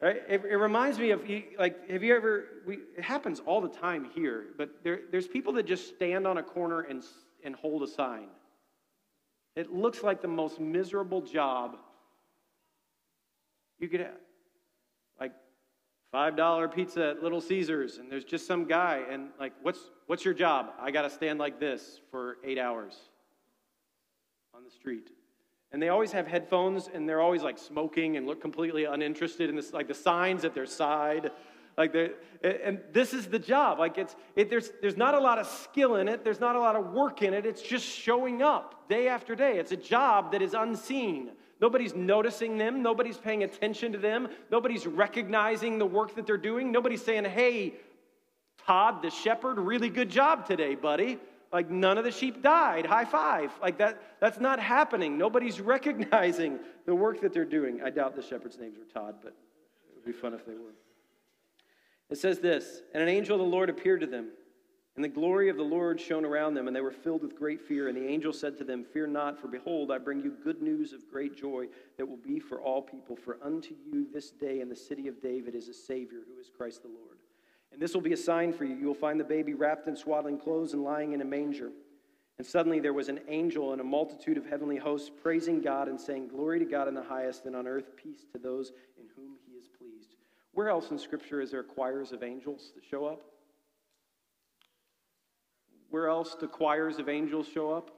Right? 0.02 0.24
It, 0.28 0.42
it, 0.50 0.56
reminds 0.56 0.98
me 0.98 1.12
of, 1.12 1.22
like, 1.60 1.90
have 1.90 2.02
you 2.02 2.16
ever, 2.16 2.46
we, 2.66 2.80
it 2.98 3.04
happens 3.04 3.40
all 3.46 3.62
the 3.62 3.70
time 3.70 4.10
here, 4.16 4.46
but 4.58 4.84
there, 4.84 5.02
there's 5.12 5.28
people 5.28 5.54
that 5.54 5.68
just 5.68 5.90
stand 5.90 6.26
on 6.26 6.40
a 6.40 6.44
corner 6.44 6.82
and, 6.82 7.04
and 7.44 7.56
hold 7.56 7.84
a 7.84 7.88
sign. 7.88 8.28
It 9.56 9.72
looks 9.72 10.02
like 10.02 10.22
the 10.22 10.28
most 10.28 10.60
miserable 10.60 11.22
job 11.22 11.78
you 13.80 13.88
could 13.90 14.00
have. 14.00 14.18
$5 16.14 16.76
pizza 16.76 17.12
at 17.12 17.24
Little 17.24 17.40
Caesars, 17.40 17.98
and 17.98 18.12
there's 18.12 18.26
just 18.26 18.46
some 18.46 18.66
guy, 18.66 19.02
and 19.10 19.30
like, 19.40 19.54
what's, 19.62 19.80
what's 20.08 20.26
your 20.26 20.34
job? 20.34 20.74
I 20.80 20.92
got 20.92 21.04
to 21.04 21.10
stand 21.10 21.40
like 21.40 21.60
this 21.60 22.02
for 22.12 22.38
eight 22.44 22.58
hours 22.58 22.98
on 24.54 24.64
the 24.64 24.72
street. 24.72 25.10
And 25.72 25.82
they 25.82 25.88
always 25.88 26.12
have 26.12 26.28
headphones, 26.28 26.90
and 26.94 27.08
they're 27.08 27.22
always 27.22 27.44
like 27.44 27.58
smoking 27.58 28.18
and 28.18 28.28
look 28.28 28.42
completely 28.42 28.84
uninterested 28.84 29.50
in 29.50 29.56
this, 29.56 29.72
like 29.72 29.88
the 29.88 29.94
signs 29.94 30.44
at 30.44 30.54
their 30.54 30.66
side. 30.66 31.32
Like 31.78 31.96
and 32.44 32.82
this 32.92 33.14
is 33.14 33.28
the 33.28 33.40
job. 33.40 33.80
Like 33.80 33.98
it's, 33.98 34.16
it, 34.36 34.50
there's, 34.50 34.72
there's 34.82 34.98
not 34.98 35.14
a 35.14 35.20
lot 35.20 35.40
of 35.40 35.48
skill 35.48 35.96
in 35.96 36.10
it. 36.10 36.26
There's 36.26 36.42
not 36.42 36.58
a 36.58 36.60
lot 36.60 36.76
of 36.76 36.92
work 36.92 37.22
in 37.22 37.34
it. 37.34 37.46
It's 37.46 37.62
just 37.62 37.86
showing 37.86 38.42
up 38.42 38.90
day 38.90 39.08
after 39.08 39.34
day. 39.34 39.58
It's 39.58 39.72
a 39.72 39.78
job 39.78 40.34
that 40.34 40.42
is 40.42 40.54
unseen. 40.54 41.32
Nobody's 41.62 41.94
noticing 41.94 42.58
them. 42.58 42.82
Nobody's 42.82 43.18
paying 43.18 43.44
attention 43.44 43.92
to 43.92 44.00
them. 44.00 44.30
Nobody's 44.50 44.88
recognizing 44.88 45.78
the 45.78 45.86
work 45.86 46.16
that 46.16 46.26
they're 46.26 46.38
doing. 46.38 46.72
Nobody's 46.72 47.06
saying, 47.06 47.26
hey, 47.26 47.76
Todd, 48.66 49.04
the 49.04 49.12
shepherd, 49.12 49.60
really 49.60 49.90
good 49.90 50.10
job 50.10 50.48
today, 50.48 50.74
buddy. 50.74 51.20
Like 51.54 51.70
none 51.70 51.98
of 51.98 52.04
the 52.04 52.12
sheep 52.12 52.42
died. 52.42 52.86
High 52.86 53.06
five. 53.06 53.52
Like 53.62 53.78
that, 53.78 54.02
that's 54.20 54.40
not 54.40 54.60
happening. 54.60 55.18
Nobody's 55.18 55.62
recognizing 55.76 56.60
the 56.86 56.96
work 56.96 57.22
that 57.22 57.34
they're 57.34 57.46
doing. 57.46 57.82
I 57.84 57.92
doubt 57.92 58.16
the 58.16 58.24
shepherd's 58.24 58.58
names 58.58 58.78
were 58.78 58.86
Todd, 58.86 59.16
but 59.22 59.30
it 59.30 59.96
would 59.96 60.06
be 60.06 60.12
fun 60.12 60.34
if 60.34 60.46
they 60.46 60.54
were. 60.54 60.74
It 62.10 62.18
says 62.18 62.40
this 62.40 62.82
And 62.94 63.04
an 63.04 63.10
angel 63.10 63.36
of 63.36 63.42
the 63.42 63.52
Lord 63.52 63.70
appeared 63.70 64.02
to 64.02 64.08
them 64.08 64.30
and 64.96 65.06
the 65.06 65.10
glory 65.10 65.50
of 65.50 65.56
the 65.56 65.64
Lord 65.64 66.02
shone 66.02 66.26
around 66.26 66.54
them, 66.54 66.68
and 66.68 66.76
they 66.76 66.82
were 66.82 66.92
filled 66.92 67.22
with 67.22 67.38
great 67.38 67.62
fear. 67.62 67.88
And 67.88 67.96
the 67.96 68.06
angel 68.06 68.34
said 68.34 68.58
to 68.58 68.66
them, 68.66 68.84
Fear 68.84 69.08
not, 69.08 69.40
for 69.40 69.48
behold, 69.48 69.90
I 69.90 69.98
bring 69.98 70.22
you 70.22 70.34
good 70.44 70.62
news 70.62 70.92
of 70.92 71.10
great 71.10 71.38
joy 71.38 71.68
that 71.98 72.06
will 72.06 72.18
be 72.18 72.40
for 72.40 72.60
all 72.62 72.82
people. 72.82 73.16
For 73.16 73.38
unto 73.42 73.74
you 73.86 74.06
this 74.12 74.32
day 74.32 74.60
in 74.60 74.68
the 74.68 74.76
city 74.76 75.08
of 75.08 75.22
David 75.22 75.56
is 75.56 75.70
a 75.70 75.74
Savior, 75.74 76.20
who 76.28 76.40
is 76.42 76.50
Christ 76.50 76.82
the 76.82 76.90
Lord. 76.90 77.20
And 77.72 77.82
this 77.82 77.94
will 77.94 78.02
be 78.02 78.12
a 78.12 78.18
sign 78.18 78.52
for 78.52 78.66
you. 78.66 78.76
You 78.76 78.88
will 78.88 78.94
find 78.94 79.18
the 79.18 79.24
baby 79.24 79.54
wrapped 79.54 79.88
in 79.88 79.96
swaddling 79.96 80.38
clothes 80.38 80.74
and 80.74 80.84
lying 80.84 81.14
in 81.14 81.22
a 81.22 81.26
manger. 81.26 81.72
And 82.38 82.46
suddenly 82.46 82.82
there 82.82 82.92
was 82.92 83.08
an 83.08 83.22
angel 83.30 83.72
and 83.72 83.80
a 83.80 83.86
multitude 83.86 84.38
of 84.38 84.46
heavenly 84.46 84.78
hosts 84.78 85.10
praising 85.22 85.62
God 85.62 85.88
and 85.88 86.00
saying, 86.00 86.28
Glory 86.28 86.60
to 86.60 86.66
God 86.66 86.90
in 86.90 86.96
the 86.96 87.04
highest, 87.04 87.46
and 87.46 87.56
on 87.56 87.66
earth 87.66 87.96
peace 87.96 88.26
to 88.34 88.40
those 88.40 88.74
in 89.00 89.06
whom 89.16 89.38
he 89.48 89.54
is 89.54 89.70
pleased. 89.70 90.16
Where 90.54 90.68
else 90.68 90.92
in 90.92 91.00
Scripture 91.00 91.40
is 91.40 91.52
there 91.52 91.64
choirs 91.64 92.12
of 92.12 92.24
angels 92.24 92.74
that 92.76 92.84
show 92.84 93.06
up? 93.06 93.22
Where 95.92 96.08
else 96.08 96.36
do 96.40 96.48
choirs 96.48 96.98
of 97.00 97.10
angels 97.10 97.48
show 97.54 97.72
up? 97.72 97.92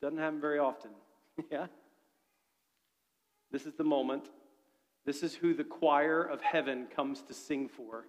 Doesn't 0.00 0.18
happen 0.18 0.40
very 0.40 0.58
often. 0.58 0.92
yeah? 1.50 1.66
This 3.50 3.66
is 3.66 3.74
the 3.74 3.84
moment. 3.84 4.30
This 5.04 5.22
is 5.22 5.34
who 5.34 5.54
the 5.54 5.64
choir 5.64 6.22
of 6.22 6.40
heaven 6.40 6.86
comes 6.94 7.22
to 7.22 7.34
sing 7.34 7.68
for 7.68 8.06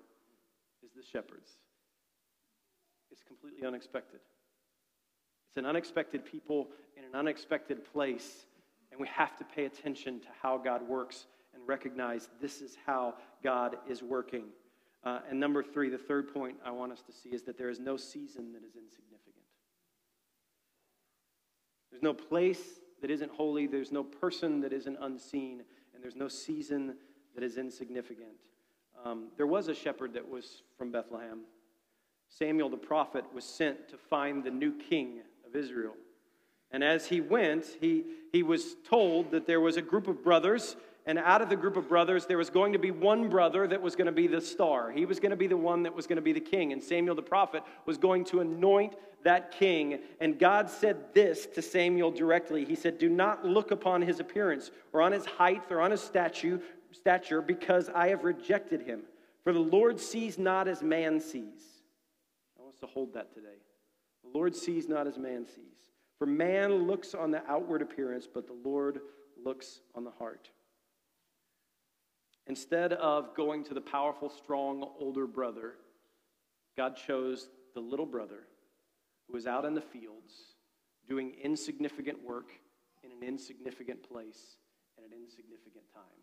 is 0.83 0.91
the 0.95 1.03
shepherds. 1.03 1.51
It's 3.11 3.23
completely 3.23 3.65
unexpected. 3.65 4.19
It's 5.49 5.57
an 5.57 5.65
unexpected 5.65 6.25
people 6.25 6.67
in 6.95 7.03
an 7.03 7.15
unexpected 7.15 7.83
place, 7.91 8.45
and 8.91 9.01
we 9.01 9.07
have 9.07 9.35
to 9.37 9.43
pay 9.43 9.65
attention 9.65 10.19
to 10.19 10.27
how 10.41 10.57
God 10.57 10.87
works 10.87 11.25
and 11.55 11.67
recognize 11.67 12.29
this 12.39 12.61
is 12.61 12.77
how 12.85 13.15
God 13.43 13.77
is 13.89 14.03
working. 14.03 14.45
Uh, 15.03 15.19
and 15.29 15.39
number 15.39 15.63
three, 15.63 15.89
the 15.89 15.97
third 15.97 16.33
point 16.33 16.57
I 16.65 16.71
want 16.71 16.91
us 16.91 17.01
to 17.03 17.11
see 17.11 17.29
is 17.29 17.43
that 17.43 17.57
there 17.57 17.69
is 17.69 17.79
no 17.79 17.95
season 17.95 18.51
that 18.53 18.63
is 18.63 18.75
insignificant. 18.75 19.45
There's 21.89 22.03
no 22.03 22.13
place 22.13 22.61
that 23.01 23.09
isn't 23.09 23.31
holy, 23.31 23.65
there's 23.65 23.91
no 23.91 24.03
person 24.03 24.59
that 24.61 24.73
isn't 24.73 24.97
unseen, 24.99 25.63
and 25.93 26.03
there's 26.03 26.15
no 26.15 26.27
season 26.27 26.95
that 27.35 27.43
is 27.43 27.57
insignificant. 27.57 28.29
Um, 29.05 29.27
there 29.37 29.47
was 29.47 29.69
a 29.69 29.73
shepherd 29.73 30.13
that 30.13 30.27
was 30.27 30.63
from 30.77 30.91
Bethlehem. 30.91 31.41
Samuel 32.27 32.69
the 32.69 32.77
prophet 32.77 33.23
was 33.33 33.45
sent 33.45 33.89
to 33.89 33.97
find 33.97 34.43
the 34.43 34.51
new 34.51 34.73
king 34.77 35.21
of 35.47 35.55
Israel. 35.55 35.95
And 36.71 36.83
as 36.83 37.07
he 37.07 37.21
went, 37.21 37.65
he, 37.81 38.03
he 38.31 38.43
was 38.43 38.75
told 38.87 39.31
that 39.31 39.47
there 39.47 39.61
was 39.61 39.77
a 39.77 39.81
group 39.81 40.07
of 40.07 40.23
brothers 40.23 40.75
and 41.09 41.17
out 41.17 41.41
of 41.41 41.49
the 41.49 41.55
group 41.55 41.75
of 41.75 41.89
brothers, 41.89 42.27
there 42.27 42.37
was 42.37 42.51
going 42.51 42.71
to 42.73 42.77
be 42.77 42.91
one 42.91 43.29
brother 43.29 43.65
that 43.65 43.81
was 43.81 43.95
going 43.95 44.05
to 44.05 44.11
be 44.11 44.27
the 44.27 44.39
star. 44.39 44.91
He 44.91 45.07
was 45.07 45.19
going 45.19 45.31
to 45.31 45.35
be 45.35 45.47
the 45.47 45.57
one 45.57 45.81
that 45.81 45.95
was 45.95 46.05
going 46.05 46.17
to 46.17 46.21
be 46.21 46.33
the 46.33 46.39
king. 46.39 46.71
And 46.71 46.83
Samuel 46.83 47.15
the 47.15 47.23
prophet 47.23 47.63
was 47.87 47.97
going 47.97 48.25
to 48.25 48.41
anoint 48.41 48.93
that 49.23 49.49
king. 49.49 50.01
And 50.19 50.37
God 50.37 50.69
said 50.69 51.11
this 51.15 51.47
to 51.55 51.63
Samuel 51.63 52.11
directly 52.11 52.63
He 52.63 52.75
said, 52.75 52.99
Do 52.99 53.09
not 53.09 53.43
look 53.43 53.71
upon 53.71 54.03
his 54.03 54.19
appearance, 54.19 54.69
or 54.93 55.01
on 55.01 55.11
his 55.11 55.25
height, 55.25 55.63
or 55.71 55.81
on 55.81 55.89
his 55.89 55.99
statue, 55.99 56.59
stature, 56.91 57.41
because 57.41 57.89
I 57.89 58.09
have 58.09 58.23
rejected 58.23 58.83
him. 58.83 59.01
For 59.43 59.51
the 59.51 59.57
Lord 59.57 59.99
sees 59.99 60.37
not 60.37 60.67
as 60.67 60.83
man 60.83 61.19
sees. 61.19 61.81
I 62.55 62.61
want 62.61 62.75
us 62.75 62.79
to 62.81 62.85
hold 62.85 63.15
that 63.15 63.33
today. 63.33 63.57
The 64.23 64.37
Lord 64.37 64.55
sees 64.55 64.87
not 64.87 65.07
as 65.07 65.17
man 65.17 65.47
sees. 65.47 65.89
For 66.19 66.27
man 66.27 66.85
looks 66.85 67.15
on 67.15 67.31
the 67.31 67.41
outward 67.49 67.81
appearance, 67.81 68.27
but 68.31 68.45
the 68.45 68.57
Lord 68.63 68.99
looks 69.43 69.79
on 69.95 70.03
the 70.03 70.11
heart. 70.11 70.51
Instead 72.49 72.93
of 72.93 73.35
going 73.35 73.63
to 73.63 73.75
the 73.75 73.81
powerful, 73.81 74.27
strong 74.27 74.83
older 74.99 75.27
brother, 75.27 75.75
God 76.75 76.97
chose 76.97 77.47
the 77.75 77.79
little 77.79 78.07
brother 78.07 78.47
who 79.27 79.33
was 79.33 79.45
out 79.45 79.65
in 79.65 79.75
the 79.75 79.81
fields 79.81 80.33
doing 81.07 81.33
insignificant 81.43 82.17
work 82.25 82.49
in 83.03 83.11
an 83.11 83.21
insignificant 83.21 84.01
place 84.01 84.57
at 84.97 85.03
an 85.03 85.11
insignificant 85.13 85.85
time. 85.93 86.21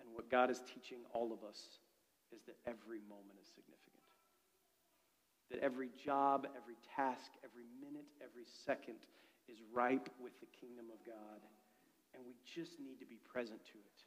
And 0.00 0.08
what 0.12 0.28
God 0.28 0.50
is 0.50 0.60
teaching 0.66 0.98
all 1.14 1.32
of 1.32 1.48
us 1.48 1.78
is 2.34 2.42
that 2.46 2.56
every 2.66 2.98
moment 3.08 3.38
is 3.40 3.46
significant. 3.46 4.10
That 5.52 5.60
every 5.60 5.90
job, 6.04 6.48
every 6.56 6.74
task, 6.96 7.30
every 7.44 7.70
minute, 7.78 8.06
every 8.18 8.44
second 8.66 9.06
is 9.46 9.58
ripe 9.72 10.10
with 10.20 10.34
the 10.40 10.50
kingdom 10.50 10.86
of 10.90 10.98
God. 11.06 11.46
And 12.12 12.26
we 12.26 12.34
just 12.42 12.80
need 12.80 12.98
to 12.98 13.06
be 13.06 13.20
present 13.22 13.62
to 13.70 13.78
it. 13.78 14.02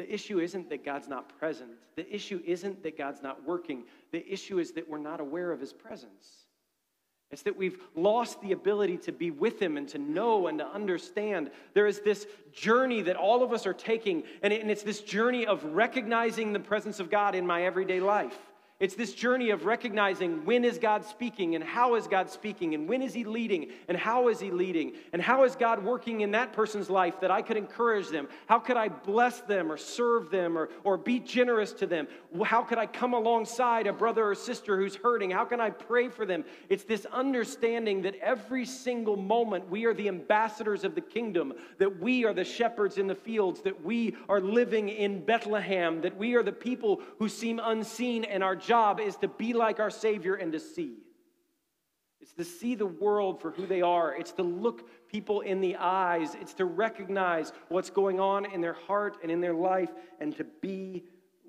The 0.00 0.10
issue 0.10 0.38
isn't 0.38 0.70
that 0.70 0.82
God's 0.82 1.08
not 1.08 1.38
present. 1.38 1.72
The 1.94 2.10
issue 2.10 2.40
isn't 2.46 2.82
that 2.84 2.96
God's 2.96 3.20
not 3.22 3.44
working. 3.44 3.84
The 4.12 4.26
issue 4.26 4.58
is 4.58 4.72
that 4.72 4.88
we're 4.88 4.96
not 4.96 5.20
aware 5.20 5.52
of 5.52 5.60
his 5.60 5.74
presence. 5.74 6.46
It's 7.30 7.42
that 7.42 7.54
we've 7.54 7.76
lost 7.94 8.40
the 8.40 8.52
ability 8.52 8.96
to 8.96 9.12
be 9.12 9.30
with 9.30 9.60
Him 9.60 9.76
and 9.76 9.86
to 9.90 9.98
know 9.98 10.46
and 10.46 10.58
to 10.58 10.66
understand. 10.66 11.50
There 11.74 11.86
is 11.86 12.00
this 12.00 12.26
journey 12.50 13.02
that 13.02 13.16
all 13.16 13.44
of 13.44 13.52
us 13.52 13.66
are 13.66 13.74
taking, 13.74 14.22
and 14.42 14.54
it's 14.54 14.82
this 14.82 15.02
journey 15.02 15.46
of 15.46 15.62
recognizing 15.64 16.54
the 16.54 16.60
presence 16.60 16.98
of 16.98 17.10
God 17.10 17.34
in 17.34 17.46
my 17.46 17.64
everyday 17.64 18.00
life. 18.00 18.38
It's 18.80 18.94
this 18.94 19.12
journey 19.12 19.50
of 19.50 19.66
recognizing 19.66 20.46
when 20.46 20.64
is 20.64 20.78
God 20.78 21.04
speaking 21.04 21.54
and 21.54 21.62
how 21.62 21.96
is 21.96 22.06
God 22.06 22.30
speaking 22.30 22.74
and 22.74 22.88
when 22.88 23.02
is 23.02 23.12
He 23.12 23.24
leading 23.24 23.72
and 23.88 23.96
how 23.96 24.28
is 24.28 24.40
He 24.40 24.50
leading 24.50 24.92
and 25.12 25.20
how 25.20 25.44
is 25.44 25.54
God 25.54 25.84
working 25.84 26.22
in 26.22 26.30
that 26.30 26.54
person's 26.54 26.88
life 26.88 27.20
that 27.20 27.30
I 27.30 27.42
could 27.42 27.58
encourage 27.58 28.08
them? 28.08 28.26
How 28.46 28.58
could 28.58 28.78
I 28.78 28.88
bless 28.88 29.42
them 29.42 29.70
or 29.70 29.76
serve 29.76 30.30
them 30.30 30.56
or, 30.56 30.70
or 30.82 30.96
be 30.96 31.20
generous 31.20 31.74
to 31.74 31.86
them? 31.86 32.08
How 32.42 32.62
could 32.62 32.78
I 32.78 32.86
come 32.86 33.12
alongside 33.12 33.86
a 33.86 33.92
brother 33.92 34.30
or 34.30 34.34
sister 34.34 34.78
who's 34.78 34.94
hurting? 34.94 35.30
How 35.30 35.44
can 35.44 35.60
I 35.60 35.68
pray 35.68 36.08
for 36.08 36.24
them? 36.24 36.42
It's 36.70 36.84
this 36.84 37.04
understanding 37.12 38.00
that 38.02 38.14
every 38.22 38.64
single 38.64 39.16
moment 39.18 39.68
we 39.68 39.84
are 39.84 39.92
the 39.92 40.08
ambassadors 40.08 40.84
of 40.84 40.94
the 40.94 41.02
kingdom, 41.02 41.52
that 41.76 42.00
we 42.00 42.24
are 42.24 42.32
the 42.32 42.44
shepherds 42.44 42.96
in 42.96 43.08
the 43.08 43.14
fields, 43.14 43.60
that 43.60 43.84
we 43.84 44.16
are 44.30 44.40
living 44.40 44.88
in 44.88 45.22
Bethlehem, 45.22 46.00
that 46.00 46.16
we 46.16 46.34
are 46.34 46.42
the 46.42 46.50
people 46.50 47.02
who 47.18 47.28
seem 47.28 47.60
unseen 47.62 48.24
and 48.24 48.42
are 48.42 48.56
job 48.70 49.00
is 49.00 49.16
to 49.16 49.26
be 49.26 49.52
like 49.52 49.80
our 49.80 49.90
Savior 49.90 50.36
and 50.36 50.52
to 50.52 50.60
see. 50.60 50.98
It's 52.20 52.34
to 52.34 52.44
see 52.44 52.76
the 52.76 52.86
world 52.86 53.40
for 53.40 53.50
who 53.50 53.66
they 53.66 53.82
are. 53.82 54.14
It's 54.14 54.30
to 54.34 54.44
look 54.44 54.88
people 55.08 55.40
in 55.40 55.60
the 55.60 55.74
eyes. 55.74 56.36
It's 56.40 56.54
to 56.54 56.66
recognize 56.66 57.52
what's 57.68 57.90
going 57.90 58.20
on 58.20 58.44
in 58.44 58.60
their 58.60 58.74
heart 58.86 59.16
and 59.24 59.32
in 59.32 59.40
their 59.40 59.54
life 59.54 59.90
and 60.20 60.36
to 60.36 60.44
be 60.44 61.02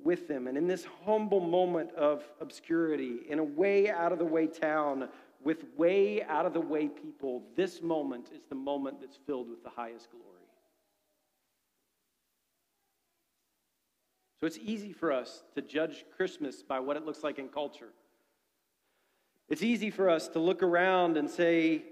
with 0.04 0.28
them. 0.28 0.48
And 0.48 0.58
in 0.58 0.66
this 0.66 0.88
humble 1.06 1.42
moment 1.42 1.94
of 1.94 2.24
obscurity, 2.40 3.20
in 3.30 3.38
a 3.38 3.44
way 3.44 3.92
out 3.92 4.12
of 4.12 4.18
the 4.18 4.26
way 4.26 4.48
town 4.48 5.08
with 5.44 5.66
way 5.78 6.24
out 6.24 6.48
of 6.48 6.54
the 6.54 6.62
way 6.62 6.88
people, 6.88 7.44
this 7.56 7.84
moment 7.84 8.30
is 8.34 8.42
the 8.50 8.56
moment 8.56 9.00
that's 9.00 9.20
filled 9.28 9.48
with 9.48 9.64
the 9.64 9.70
highest 9.70 10.10
glory. 10.10 10.31
So 14.42 14.48
it's 14.48 14.58
easy 14.58 14.92
for 14.92 15.12
us 15.12 15.44
to 15.54 15.62
judge 15.62 16.04
Christmas 16.18 16.64
by 16.64 16.80
what 16.80 16.98
it 16.98 17.06
looks 17.06 17.24
like 17.24 17.38
in 17.38 17.48
culture. 17.48 17.90
It's 19.50 19.62
easy 19.62 19.92
for 19.92 20.10
us 20.10 20.28
to 20.30 20.40
look 20.40 20.64
around 20.64 21.16
and 21.16 21.30
say, 21.30 21.84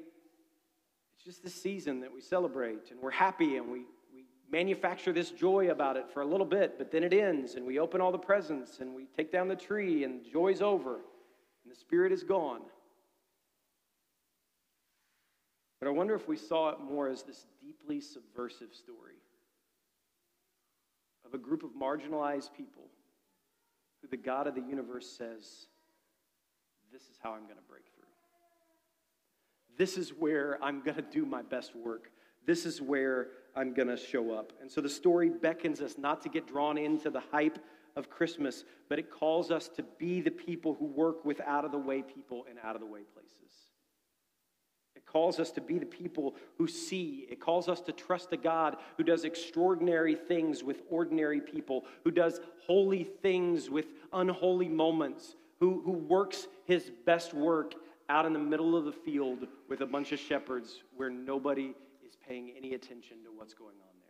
it's 1.13 1.23
just 1.23 1.43
the 1.43 1.49
season 1.49 1.99
that 1.99 2.11
we 2.11 2.21
celebrate 2.21 2.89
and 2.89 2.99
we're 2.99 3.11
happy 3.11 3.57
and 3.57 3.71
we, 3.71 3.81
we 4.11 4.25
manufacture 4.51 5.13
this 5.13 5.29
joy 5.29 5.69
about 5.69 5.95
it 5.95 6.09
for 6.11 6.21
a 6.21 6.25
little 6.25 6.45
bit, 6.45 6.79
but 6.79 6.91
then 6.91 7.03
it 7.03 7.13
ends 7.13 7.53
and 7.53 7.67
we 7.67 7.77
open 7.77 8.01
all 8.01 8.11
the 8.11 8.17
presents 8.17 8.79
and 8.79 8.95
we 8.95 9.05
take 9.15 9.31
down 9.31 9.47
the 9.47 9.55
tree 9.55 10.03
and 10.03 10.25
joy's 10.25 10.63
over 10.63 10.95
and 10.95 11.71
the 11.71 11.75
spirit 11.75 12.11
is 12.11 12.23
gone. 12.23 12.61
But 15.79 15.87
I 15.87 15.91
wonder 15.91 16.15
if 16.15 16.27
we 16.27 16.35
saw 16.35 16.69
it 16.69 16.79
more 16.79 17.09
as 17.09 17.21
this 17.21 17.45
deeply 17.61 18.01
subversive 18.01 18.73
story 18.73 19.19
of 21.29 21.39
a 21.39 21.43
group 21.43 21.63
of 21.63 21.71
marginalized 21.71 22.53
people 22.55 22.89
who 24.01 24.07
the 24.07 24.17
God 24.17 24.47
of 24.47 24.55
the 24.55 24.61
universe 24.61 25.07
says, 25.07 25.67
This 26.91 27.03
is 27.03 27.17
how 27.21 27.31
I'm 27.31 27.43
going 27.43 27.55
to 27.55 27.69
break 27.69 27.83
through. 27.95 28.05
This 29.77 29.97
is 29.97 30.09
where 30.09 30.57
I'm 30.61 30.81
going 30.81 30.97
to 30.97 31.01
do 31.01 31.25
my 31.25 31.41
best 31.41 31.75
work. 31.75 32.11
This 32.45 32.65
is 32.65 32.81
where 32.81 33.27
I'm 33.55 33.73
going 33.73 33.87
to 33.87 33.97
show 33.97 34.33
up. 34.33 34.53
And 34.61 34.71
so 34.71 34.81
the 34.81 34.89
story 34.89 35.29
beckons 35.29 35.81
us 35.81 35.97
not 35.97 36.21
to 36.23 36.29
get 36.29 36.47
drawn 36.47 36.77
into 36.77 37.09
the 37.09 37.21
hype 37.31 37.59
of 37.95 38.09
Christmas, 38.09 38.63
but 38.87 38.99
it 38.99 39.11
calls 39.11 39.51
us 39.51 39.67
to 39.69 39.83
be 39.97 40.21
the 40.21 40.31
people 40.31 40.75
who 40.75 40.85
work 40.85 41.25
with 41.25 41.39
out 41.41 41.65
of 41.65 41.71
the 41.71 41.77
way 41.77 42.01
people 42.01 42.45
in 42.49 42.57
out 42.63 42.75
of 42.75 42.81
the 42.81 42.87
way 42.87 43.01
places. 43.13 43.71
Calls 45.11 45.39
us 45.39 45.49
to 45.51 45.61
be 45.61 45.79
the 45.79 45.85
people 45.85 46.35
who 46.57 46.67
see. 46.67 47.25
It 47.29 47.39
calls 47.39 47.67
us 47.67 47.81
to 47.81 47.91
trust 47.91 48.31
a 48.31 48.37
God 48.37 48.77
who 48.97 49.03
does 49.03 49.23
extraordinary 49.23 50.15
things 50.15 50.63
with 50.63 50.83
ordinary 50.89 51.41
people, 51.41 51.85
who 52.03 52.11
does 52.11 52.39
holy 52.67 53.03
things 53.03 53.69
with 53.69 53.87
unholy 54.13 54.69
moments, 54.69 55.35
who, 55.59 55.81
who 55.83 55.93
works 55.93 56.47
his 56.65 56.91
best 57.05 57.33
work 57.33 57.73
out 58.07 58.25
in 58.25 58.33
the 58.33 58.39
middle 58.39 58.75
of 58.75 58.85
the 58.85 58.91
field 58.91 59.47
with 59.67 59.81
a 59.81 59.85
bunch 59.85 60.11
of 60.11 60.19
shepherds 60.19 60.83
where 60.95 61.09
nobody 61.09 61.73
is 62.05 62.15
paying 62.27 62.51
any 62.55 62.75
attention 62.75 63.17
to 63.23 63.31
what's 63.35 63.53
going 63.53 63.75
on 63.75 63.95
there. 64.01 64.09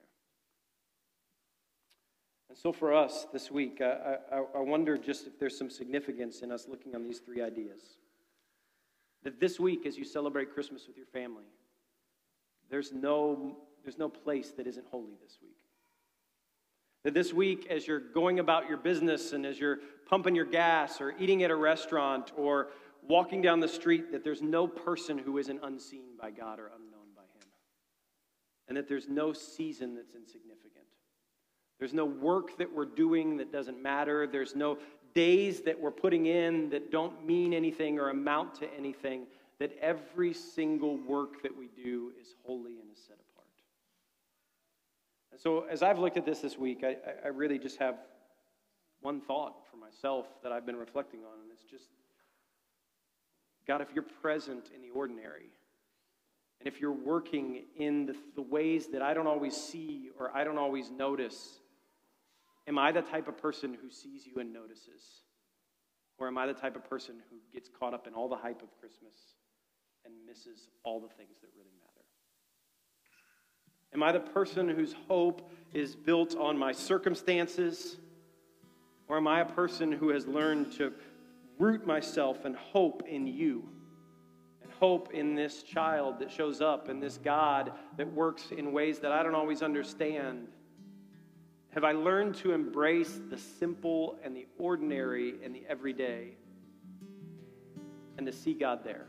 And 2.49 2.57
so 2.57 2.73
for 2.73 2.93
us 2.93 3.25
this 3.31 3.51
week, 3.51 3.79
I, 3.81 4.17
I, 4.31 4.37
I 4.55 4.59
wonder 4.59 4.97
just 4.97 5.27
if 5.27 5.39
there's 5.39 5.57
some 5.57 5.69
significance 5.69 6.41
in 6.41 6.51
us 6.51 6.67
looking 6.67 6.95
on 6.95 7.03
these 7.03 7.19
three 7.19 7.41
ideas. 7.41 7.98
That 9.23 9.39
this 9.39 9.59
week, 9.59 9.85
as 9.85 9.97
you 9.97 10.05
celebrate 10.05 10.53
Christmas 10.53 10.87
with 10.87 10.97
your 10.97 11.05
family, 11.07 11.45
there's 12.69 12.91
no, 12.93 13.57
there's 13.83 13.97
no 13.97 14.09
place 14.09 14.51
that 14.57 14.67
isn't 14.67 14.85
holy 14.87 15.15
this 15.21 15.37
week. 15.41 15.57
That 17.03 17.13
this 17.13 17.33
week, 17.33 17.67
as 17.69 17.87
you're 17.87 17.99
going 17.99 18.39
about 18.39 18.67
your 18.67 18.77
business 18.77 19.31
and 19.33 19.45
as 19.45 19.59
you're 19.59 19.79
pumping 20.07 20.35
your 20.35 20.45
gas 20.45 20.99
or 20.99 21.15
eating 21.19 21.43
at 21.43 21.51
a 21.51 21.55
restaurant 21.55 22.31
or 22.35 22.67
walking 23.07 23.41
down 23.41 23.59
the 23.59 23.67
street, 23.67 24.11
that 24.11 24.23
there's 24.23 24.41
no 24.41 24.67
person 24.67 25.17
who 25.17 25.37
isn't 25.37 25.59
unseen 25.63 26.17
by 26.19 26.31
God 26.31 26.59
or 26.59 26.67
unknown 26.67 27.07
by 27.15 27.21
Him. 27.21 27.47
And 28.67 28.77
that 28.77 28.87
there's 28.87 29.07
no 29.07 29.31
season 29.33 29.95
that's 29.95 30.13
insignificant. 30.13 30.85
There's 31.79 31.93
no 31.93 32.05
work 32.05 32.57
that 32.57 32.73
we're 32.73 32.85
doing 32.85 33.37
that 33.37 33.51
doesn't 33.51 33.81
matter. 33.81 34.27
There's 34.27 34.53
no 34.53 34.77
days 35.19 35.59
that 35.63 35.77
we're 35.77 35.91
putting 35.91 36.27
in 36.27 36.69
that 36.69 36.91
don't 36.91 37.25
mean 37.25 37.53
anything 37.53 37.99
or 37.99 38.09
amount 38.09 38.55
to 38.55 38.73
anything, 38.73 39.27
that 39.59 39.77
every 39.81 40.33
single 40.33 40.95
work 40.95 41.43
that 41.43 41.57
we 41.57 41.67
do 41.75 42.13
is 42.21 42.35
holy 42.45 42.79
and 42.79 42.89
is 42.89 43.03
set 43.05 43.17
apart. 43.17 43.49
And 45.33 45.41
so, 45.41 45.65
as 45.69 45.83
I've 45.83 45.99
looked 45.99 46.15
at 46.15 46.25
this 46.25 46.39
this 46.39 46.57
week, 46.57 46.85
I, 46.85 46.95
I 47.25 47.27
really 47.27 47.59
just 47.59 47.77
have 47.79 47.95
one 49.01 49.19
thought 49.19 49.55
for 49.69 49.75
myself 49.75 50.25
that 50.41 50.53
I've 50.53 50.65
been 50.65 50.77
reflecting 50.77 51.19
on, 51.19 51.41
and 51.41 51.51
it's 51.51 51.69
just 51.69 51.89
God, 53.67 53.81
if 53.81 53.89
you're 53.93 54.05
present 54.21 54.69
in 54.73 54.81
the 54.81 54.89
ordinary, 54.89 55.51
and 56.61 56.67
if 56.67 56.79
you're 56.79 56.93
working 56.93 57.65
in 57.77 58.05
the, 58.05 58.15
the 58.35 58.41
ways 58.41 58.87
that 58.93 59.01
I 59.01 59.13
don't 59.13 59.27
always 59.27 59.55
see 59.55 60.11
or 60.17 60.33
I 60.33 60.45
don't 60.45 60.57
always 60.57 60.89
notice, 60.89 61.58
Am 62.69 62.77
I 62.77 62.91
the 62.91 63.01
type 63.01 63.27
of 63.27 63.35
person 63.35 63.75
who 63.81 63.89
sees 63.89 64.27
you 64.27 64.39
and 64.39 64.53
notices? 64.53 65.23
Or 66.19 66.27
am 66.27 66.37
I 66.37 66.45
the 66.45 66.53
type 66.53 66.75
of 66.75 66.87
person 66.87 67.15
who 67.31 67.37
gets 67.51 67.67
caught 67.67 67.95
up 67.95 68.05
in 68.05 68.13
all 68.13 68.29
the 68.29 68.37
hype 68.37 68.61
of 68.61 68.69
Christmas 68.79 69.15
and 70.05 70.13
misses 70.23 70.69
all 70.83 70.99
the 70.99 71.07
things 71.07 71.39
that 71.41 71.49
really 71.57 71.71
matter? 71.81 72.05
Am 73.91 74.03
I 74.03 74.11
the 74.11 74.19
person 74.19 74.69
whose 74.69 74.93
hope 75.07 75.51
is 75.73 75.95
built 75.95 76.35
on 76.35 76.59
my 76.59 76.71
circumstances? 76.71 77.97
Or 79.07 79.17
am 79.17 79.27
I 79.27 79.41
a 79.41 79.45
person 79.45 79.91
who 79.91 80.09
has 80.09 80.27
learned 80.27 80.71
to 80.73 80.93
root 81.57 81.87
myself 81.87 82.45
and 82.45 82.55
hope 82.55 83.01
in 83.07 83.25
you? 83.25 83.67
And 84.61 84.71
hope 84.73 85.11
in 85.11 85.33
this 85.33 85.63
child 85.63 86.19
that 86.19 86.31
shows 86.31 86.61
up 86.61 86.87
and 86.87 87.01
this 87.01 87.17
God 87.17 87.71
that 87.97 88.13
works 88.13 88.51
in 88.55 88.71
ways 88.71 88.99
that 88.99 89.11
I 89.11 89.23
don't 89.23 89.33
always 89.33 89.63
understand 89.63 90.49
have 91.71 91.83
I 91.83 91.91
learned 91.91 92.35
to 92.35 92.51
embrace 92.51 93.21
the 93.29 93.37
simple 93.37 94.17
and 94.23 94.35
the 94.35 94.47
ordinary 94.57 95.35
and 95.43 95.53
the 95.53 95.63
everyday 95.69 96.29
and 98.17 98.25
to 98.25 98.33
see 98.33 98.53
God 98.53 98.83
there? 98.83 99.07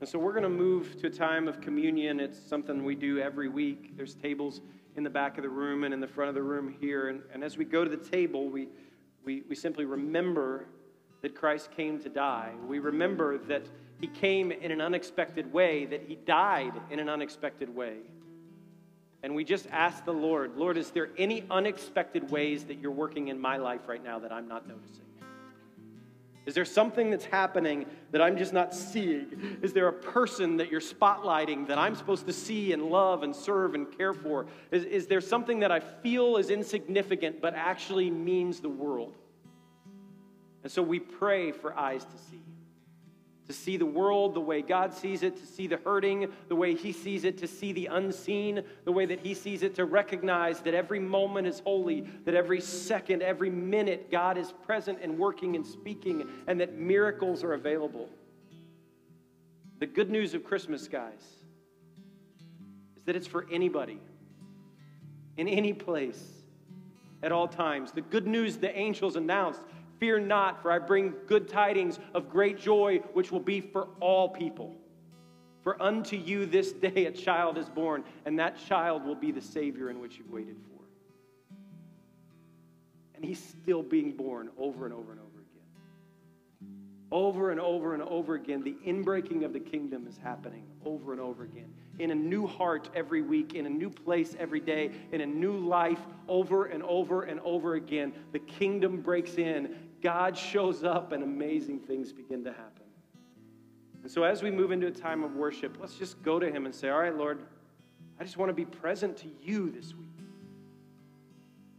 And 0.00 0.08
so 0.08 0.18
we're 0.18 0.32
going 0.32 0.44
to 0.44 0.48
move 0.48 1.00
to 1.00 1.08
a 1.08 1.10
time 1.10 1.48
of 1.48 1.60
communion. 1.60 2.20
It's 2.20 2.38
something 2.38 2.84
we 2.84 2.94
do 2.94 3.18
every 3.18 3.48
week. 3.48 3.96
There's 3.96 4.14
tables 4.14 4.60
in 4.96 5.02
the 5.02 5.10
back 5.10 5.38
of 5.38 5.42
the 5.42 5.48
room 5.48 5.84
and 5.84 5.92
in 5.92 6.00
the 6.00 6.06
front 6.06 6.28
of 6.28 6.34
the 6.34 6.42
room 6.42 6.74
here. 6.80 7.08
And, 7.08 7.22
and 7.32 7.42
as 7.42 7.56
we 7.56 7.64
go 7.64 7.82
to 7.84 7.90
the 7.90 7.96
table, 7.96 8.48
we, 8.48 8.68
we, 9.24 9.42
we 9.48 9.56
simply 9.56 9.86
remember 9.86 10.66
that 11.22 11.34
Christ 11.34 11.70
came 11.72 11.98
to 12.00 12.08
die. 12.08 12.52
We 12.66 12.78
remember 12.78 13.38
that 13.38 13.66
he 14.00 14.06
came 14.06 14.52
in 14.52 14.70
an 14.70 14.80
unexpected 14.80 15.52
way, 15.52 15.86
that 15.86 16.02
he 16.06 16.14
died 16.14 16.74
in 16.90 17.00
an 17.00 17.08
unexpected 17.08 17.74
way. 17.74 17.96
And 19.22 19.34
we 19.34 19.44
just 19.44 19.66
ask 19.70 20.04
the 20.04 20.12
Lord, 20.12 20.56
Lord, 20.56 20.76
is 20.76 20.90
there 20.90 21.10
any 21.18 21.44
unexpected 21.50 22.30
ways 22.30 22.64
that 22.64 22.78
you're 22.78 22.92
working 22.92 23.28
in 23.28 23.40
my 23.40 23.56
life 23.56 23.88
right 23.88 24.02
now 24.02 24.18
that 24.20 24.32
I'm 24.32 24.46
not 24.46 24.68
noticing? 24.68 25.04
Is 26.46 26.54
there 26.54 26.64
something 26.64 27.10
that's 27.10 27.26
happening 27.26 27.84
that 28.10 28.22
I'm 28.22 28.38
just 28.38 28.54
not 28.54 28.74
seeing? 28.74 29.58
Is 29.60 29.74
there 29.74 29.88
a 29.88 29.92
person 29.92 30.56
that 30.56 30.70
you're 30.70 30.80
spotlighting 30.80 31.66
that 31.66 31.76
I'm 31.76 31.94
supposed 31.94 32.26
to 32.26 32.32
see 32.32 32.72
and 32.72 32.84
love 32.84 33.22
and 33.22 33.36
serve 33.36 33.74
and 33.74 33.86
care 33.98 34.14
for? 34.14 34.46
Is, 34.70 34.84
is 34.84 35.06
there 35.08 35.20
something 35.20 35.60
that 35.60 35.70
I 35.70 35.80
feel 35.80 36.38
is 36.38 36.48
insignificant 36.48 37.42
but 37.42 37.54
actually 37.54 38.10
means 38.10 38.60
the 38.60 38.70
world? 38.70 39.14
And 40.62 40.72
so 40.72 40.80
we 40.80 41.00
pray 41.00 41.52
for 41.52 41.78
eyes 41.78 42.04
to 42.04 42.16
see 42.30 42.40
to 43.48 43.54
see 43.54 43.78
the 43.78 43.86
world 43.86 44.34
the 44.34 44.40
way 44.40 44.60
God 44.60 44.92
sees 44.92 45.22
it, 45.22 45.36
to 45.38 45.46
see 45.46 45.66
the 45.66 45.78
hurting 45.78 46.30
the 46.48 46.54
way 46.54 46.74
He 46.74 46.92
sees 46.92 47.24
it, 47.24 47.38
to 47.38 47.46
see 47.46 47.72
the 47.72 47.86
unseen 47.86 48.62
the 48.84 48.92
way 48.92 49.06
that 49.06 49.20
He 49.20 49.32
sees 49.32 49.62
it, 49.62 49.74
to 49.76 49.86
recognize 49.86 50.60
that 50.60 50.74
every 50.74 51.00
moment 51.00 51.46
is 51.46 51.60
holy, 51.60 52.02
that 52.26 52.34
every 52.34 52.60
second, 52.60 53.22
every 53.22 53.48
minute, 53.48 54.10
God 54.10 54.36
is 54.36 54.52
present 54.64 54.98
and 55.02 55.18
working 55.18 55.56
and 55.56 55.66
speaking, 55.66 56.28
and 56.46 56.60
that 56.60 56.74
miracles 56.78 57.42
are 57.42 57.54
available. 57.54 58.10
The 59.78 59.86
good 59.86 60.10
news 60.10 60.34
of 60.34 60.44
Christmas, 60.44 60.86
guys, 60.86 61.24
is 62.96 63.02
that 63.04 63.16
it's 63.16 63.26
for 63.26 63.46
anybody, 63.50 63.98
in 65.38 65.48
any 65.48 65.72
place, 65.72 66.22
at 67.22 67.32
all 67.32 67.48
times. 67.48 67.92
The 67.92 68.02
good 68.02 68.26
news 68.26 68.58
the 68.58 68.76
angels 68.76 69.16
announced 69.16 69.62
Fear 69.98 70.20
not, 70.20 70.62
for 70.62 70.70
I 70.70 70.78
bring 70.78 71.14
good 71.26 71.48
tidings 71.48 71.98
of 72.14 72.30
great 72.30 72.58
joy, 72.58 72.98
which 73.14 73.32
will 73.32 73.40
be 73.40 73.60
for 73.60 73.88
all 74.00 74.28
people. 74.28 74.76
For 75.62 75.80
unto 75.82 76.16
you 76.16 76.46
this 76.46 76.72
day 76.72 77.06
a 77.06 77.12
child 77.12 77.58
is 77.58 77.68
born, 77.68 78.04
and 78.24 78.38
that 78.38 78.56
child 78.66 79.04
will 79.04 79.16
be 79.16 79.32
the 79.32 79.42
Savior 79.42 79.90
in 79.90 80.00
which 80.00 80.16
you've 80.16 80.30
waited 80.30 80.56
for. 80.56 80.84
And 83.14 83.24
he's 83.24 83.42
still 83.42 83.82
being 83.82 84.12
born 84.12 84.50
over 84.56 84.84
and 84.84 84.94
over 84.94 85.10
and 85.10 85.20
over 85.20 85.40
again. 85.40 86.68
Over 87.10 87.50
and 87.50 87.60
over 87.60 87.94
and 87.94 88.02
over 88.04 88.36
again, 88.36 88.62
the 88.62 88.76
inbreaking 88.86 89.44
of 89.44 89.52
the 89.52 89.60
kingdom 89.60 90.06
is 90.06 90.16
happening 90.16 90.64
over 90.84 91.12
and 91.12 91.20
over 91.20 91.44
again. 91.44 91.72
In 91.98 92.12
a 92.12 92.14
new 92.14 92.46
heart 92.46 92.88
every 92.94 93.22
week, 93.22 93.54
in 93.54 93.66
a 93.66 93.70
new 93.70 93.90
place 93.90 94.36
every 94.38 94.60
day, 94.60 94.92
in 95.10 95.20
a 95.20 95.26
new 95.26 95.58
life 95.58 96.00
over 96.28 96.66
and 96.66 96.82
over 96.84 97.24
and 97.24 97.40
over 97.40 97.74
again. 97.74 98.12
The 98.32 98.38
kingdom 98.38 99.00
breaks 99.00 99.34
in 99.34 99.74
God 100.00 100.36
shows 100.36 100.84
up 100.84 101.12
and 101.12 101.22
amazing 101.22 101.80
things 101.80 102.12
begin 102.12 102.44
to 102.44 102.50
happen. 102.50 102.84
And 104.02 104.10
so, 104.10 104.22
as 104.22 104.42
we 104.42 104.50
move 104.50 104.70
into 104.70 104.86
a 104.86 104.92
time 104.92 105.24
of 105.24 105.34
worship, 105.34 105.76
let's 105.80 105.94
just 105.94 106.22
go 106.22 106.38
to 106.38 106.50
Him 106.50 106.66
and 106.66 106.74
say, 106.74 106.88
All 106.88 107.00
right, 107.00 107.14
Lord, 107.14 107.40
I 108.20 108.24
just 108.24 108.36
want 108.36 108.48
to 108.50 108.54
be 108.54 108.64
present 108.64 109.16
to 109.18 109.28
you 109.42 109.70
this 109.70 109.94
week. 109.94 110.06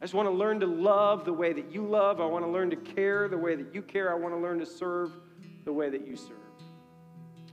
I 0.02 0.06
just 0.06 0.14
want 0.14 0.28
to 0.28 0.34
learn 0.34 0.62
to 0.62 0.66
love 0.66 1.26
the 1.26 1.34
way 1.34 1.52
that 1.52 1.72
you 1.74 1.86
love. 1.86 2.22
I 2.22 2.26
want 2.26 2.46
to 2.46 2.52
learn 2.52 2.70
to 2.70 2.78
care 2.78 3.28
the 3.28 3.38
way 3.38 3.56
that 3.56 3.74
you 3.76 3.82
care. 3.82 4.12
I 4.12 4.16
want 4.16 4.34
to 4.34 4.40
learn 4.40 4.60
to 4.60 4.66
serve 4.66 5.12
the 5.66 5.74
way 5.74 5.90
that 5.90 6.08
you 6.08 6.16
serve. 6.16 6.38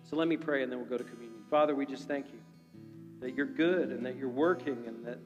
So 0.09 0.15
let 0.15 0.29
me 0.29 0.37
pray 0.37 0.63
and 0.63 0.71
then 0.71 0.79
we'll 0.79 0.89
go 0.89 0.97
to 0.97 1.05
communion. 1.05 1.41
Father, 1.51 1.75
we 1.75 1.87
just 1.87 2.07
thank 2.07 2.27
you 2.27 2.39
that 3.21 3.35
you're 3.35 3.47
good 3.47 3.91
and 3.91 4.07
that 4.07 4.17
you're 4.17 4.29
working 4.29 4.85
and 4.87 5.05
that 5.05 5.19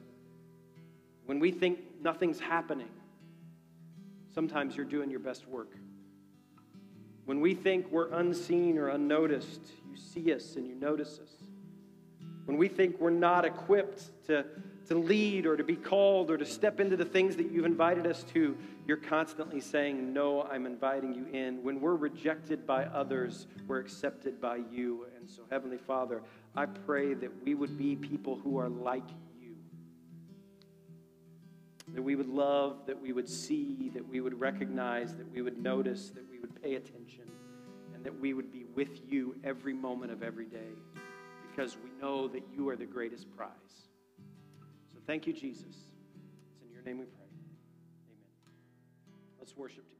when 1.27 1.39
we 1.39 1.51
think 1.51 1.79
nothing's 2.01 2.39
happening, 2.39 2.89
sometimes 4.33 4.75
you're 4.75 4.85
doing 4.85 5.09
your 5.09 5.19
best 5.19 5.47
work. 5.47 5.75
When 7.25 7.39
we 7.39 7.53
think 7.53 7.91
we're 7.91 8.11
unseen 8.11 8.77
or 8.77 8.89
unnoticed, 8.89 9.61
you 9.89 9.95
see 9.97 10.33
us 10.33 10.55
and 10.55 10.67
you 10.67 10.75
notice 10.75 11.19
us. 11.19 11.29
When 12.45 12.57
we 12.57 12.67
think 12.67 12.99
we're 12.99 13.11
not 13.11 13.45
equipped 13.45 14.09
to, 14.27 14.45
to 14.87 14.95
lead 14.95 15.45
or 15.45 15.55
to 15.55 15.63
be 15.63 15.75
called 15.75 16.31
or 16.31 16.37
to 16.37 16.45
step 16.45 16.79
into 16.79 16.97
the 16.97 17.05
things 17.05 17.35
that 17.35 17.51
you've 17.51 17.65
invited 17.65 18.07
us 18.07 18.23
to, 18.33 18.57
you're 18.87 18.97
constantly 18.97 19.61
saying, 19.61 20.11
No, 20.11 20.41
I'm 20.43 20.65
inviting 20.65 21.13
you 21.13 21.27
in. 21.31 21.63
When 21.63 21.79
we're 21.79 21.95
rejected 21.95 22.65
by 22.65 22.85
others, 22.85 23.47
we're 23.67 23.79
accepted 23.79 24.41
by 24.41 24.59
you. 24.71 25.05
And 25.17 25.29
so, 25.29 25.43
Heavenly 25.49 25.77
Father, 25.77 26.23
I 26.55 26.65
pray 26.65 27.13
that 27.13 27.43
we 27.45 27.53
would 27.53 27.77
be 27.77 27.95
people 27.95 28.37
who 28.43 28.57
are 28.57 28.69
like 28.69 29.07
that 31.93 32.01
we 32.01 32.15
would 32.15 32.29
love, 32.29 32.85
that 32.87 32.99
we 32.99 33.11
would 33.11 33.27
see, 33.27 33.91
that 33.93 34.07
we 34.07 34.21
would 34.21 34.39
recognize, 34.39 35.15
that 35.15 35.31
we 35.31 35.41
would 35.41 35.61
notice, 35.61 36.09
that 36.09 36.29
we 36.29 36.39
would 36.39 36.61
pay 36.61 36.75
attention, 36.75 37.29
and 37.93 38.03
that 38.03 38.17
we 38.19 38.33
would 38.33 38.51
be 38.51 38.65
with 38.75 39.01
you 39.09 39.35
every 39.43 39.73
moment 39.73 40.11
of 40.11 40.23
every 40.23 40.45
day 40.45 40.73
because 41.49 41.77
we 41.83 41.89
know 42.01 42.27
that 42.29 42.43
you 42.55 42.69
are 42.69 42.75
the 42.75 42.85
greatest 42.85 43.29
prize. 43.35 43.49
So 44.93 44.99
thank 45.05 45.27
you, 45.27 45.33
Jesus. 45.33 45.65
It's 45.65 46.61
in 46.65 46.71
your 46.71 46.81
name 46.83 46.99
we 46.99 47.05
pray. 47.05 47.25
Amen. 47.25 48.25
Let's 49.39 49.55
worship 49.57 49.90